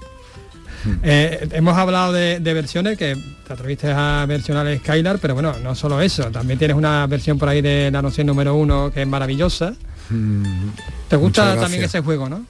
[1.03, 5.55] Eh, hemos hablado de, de versiones que te atreviste a versionar el Skylar, pero bueno,
[5.63, 9.03] no solo eso, también tienes una versión por ahí de la noción número uno que
[9.03, 9.75] es maravillosa.
[10.11, 10.69] Mm,
[11.09, 12.47] ¿Te gusta también ese juego, no?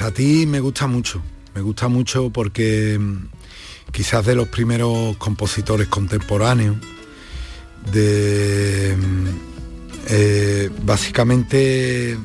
[0.00, 1.22] A ti me gusta mucho,
[1.54, 3.28] me gusta mucho porque mm,
[3.90, 6.76] quizás de los primeros compositores contemporáneos,
[7.92, 9.57] de mm,
[10.08, 12.16] eh, básicamente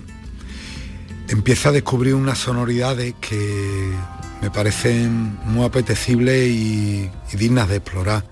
[1.28, 3.92] empieza a descubrir unas sonoridades que
[4.42, 8.26] me parecen muy apetecibles y, y dignas de explorar.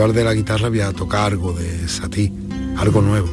[0.00, 2.32] Festival de la Guitarra voy a tocar algo de Satí,
[2.78, 3.28] algo nuevo.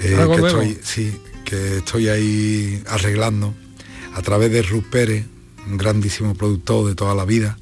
[0.00, 0.62] Eh, ¿Algo que nuevo?
[0.62, 3.52] Estoy, sí, que estoy ahí arreglando
[4.14, 5.26] a través de Ruth Pérez,
[5.66, 7.58] un grandísimo productor de toda la vida,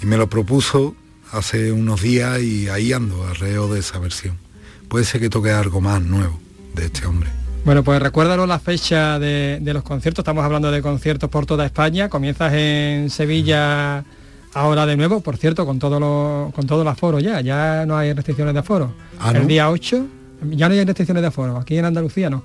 [0.00, 0.94] y me lo propuso
[1.32, 4.38] hace unos días y ahí ando, arreo de esa versión.
[4.88, 6.38] Puede ser que toque algo más nuevo
[6.76, 7.30] de este hombre.
[7.64, 11.66] Bueno, pues recuérdalo la fecha de, de los conciertos, estamos hablando de conciertos por toda
[11.66, 14.04] España, comienzas en Sevilla
[14.54, 17.96] ahora de nuevo, por cierto, con todo lo, con todo el aforo ya, ya no
[17.96, 18.92] hay restricciones de aforo.
[19.18, 20.06] Ah, el día 8
[20.52, 22.44] ya no hay restricciones de aforo, aquí en Andalucía no.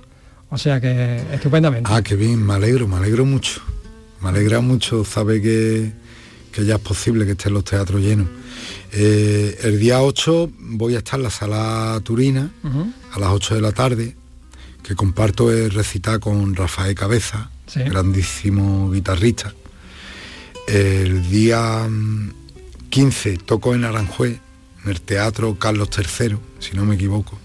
[0.49, 1.89] O sea que estupendamente.
[1.91, 3.61] Ah, qué bien, me alegro, me alegro mucho.
[4.21, 5.91] Me alegra mucho saber que,
[6.51, 8.27] que ya es posible que estén los teatros llenos.
[8.93, 12.49] Eh, el día 8 voy a estar en la sala Turina
[13.13, 14.15] a las 8 de la tarde,
[14.83, 17.79] que comparto el recital con Rafael Cabeza, Sí.
[17.81, 19.53] grandísimo guitarrista.
[20.67, 22.31] El día mm,
[22.89, 24.39] 15 toco en Aranjuez,
[24.83, 27.37] en el Teatro Carlos III, si no me equivoco,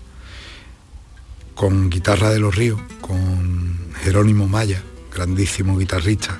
[1.55, 4.83] con Guitarra de los Ríos, con Jerónimo Maya,
[5.15, 6.39] grandísimo guitarrista.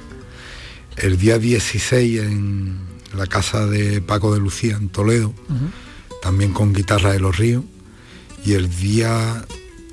[0.97, 2.79] El día 16 en
[3.15, 5.35] la casa de Paco de Lucía, en Toledo,
[6.23, 7.65] también con Guitarra de los Ríos.
[8.45, 9.45] Y el día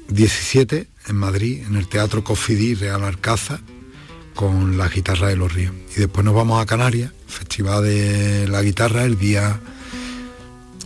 [0.08, 3.60] 17 en Madrid, en el Teatro Cofidí Real Alcázar,
[4.38, 5.74] con la Guitarra de los Ríos.
[5.96, 9.60] Y después nos vamos a Canarias, Festival de la Guitarra, el día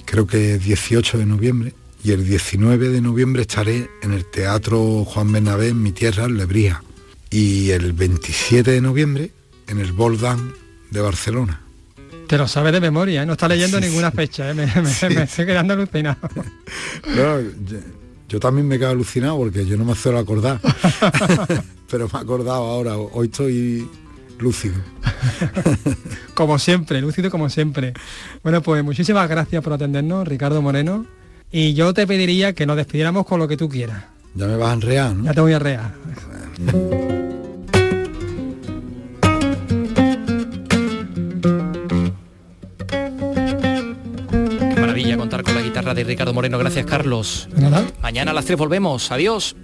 [0.05, 1.73] creo que 18 de noviembre.
[2.03, 6.37] Y el 19 de noviembre estaré en el Teatro Juan Bernabé, en mi tierra, en
[6.37, 6.81] Lebrija.
[7.29, 9.31] Y el 27 de noviembre
[9.67, 10.53] en el Boldán
[10.89, 11.61] de Barcelona.
[12.27, 13.25] Te lo sabes de memoria, ¿eh?
[13.25, 14.17] no está leyendo Sí, ninguna sí.
[14.17, 14.53] fecha, ¿eh?
[14.53, 16.17] me, me- me estoy quedando alucinado.
[17.15, 17.37] No,
[18.31, 20.59] yo, también me quedo alucinado porque yo no me suelo acordar.
[21.91, 23.89] Pero me he acordado ahora, hoy estoy
[24.39, 24.75] lúcido.
[26.33, 27.93] como siempre, lúcido como siempre.
[28.43, 31.05] Bueno, pues muchísimas gracias por atendernos, Ricardo Moreno.
[31.51, 34.05] Y yo te pediría que nos despidiéramos con lo que tú quieras.
[34.33, 35.25] Ya me vas a enrear, ¿no?
[35.25, 37.10] Ya te voy a enrear.
[45.93, 46.57] de Ricardo Moreno.
[46.57, 47.47] Gracias, Carlos.
[48.01, 49.11] Mañana a las 3 volvemos.
[49.11, 49.55] Adiós.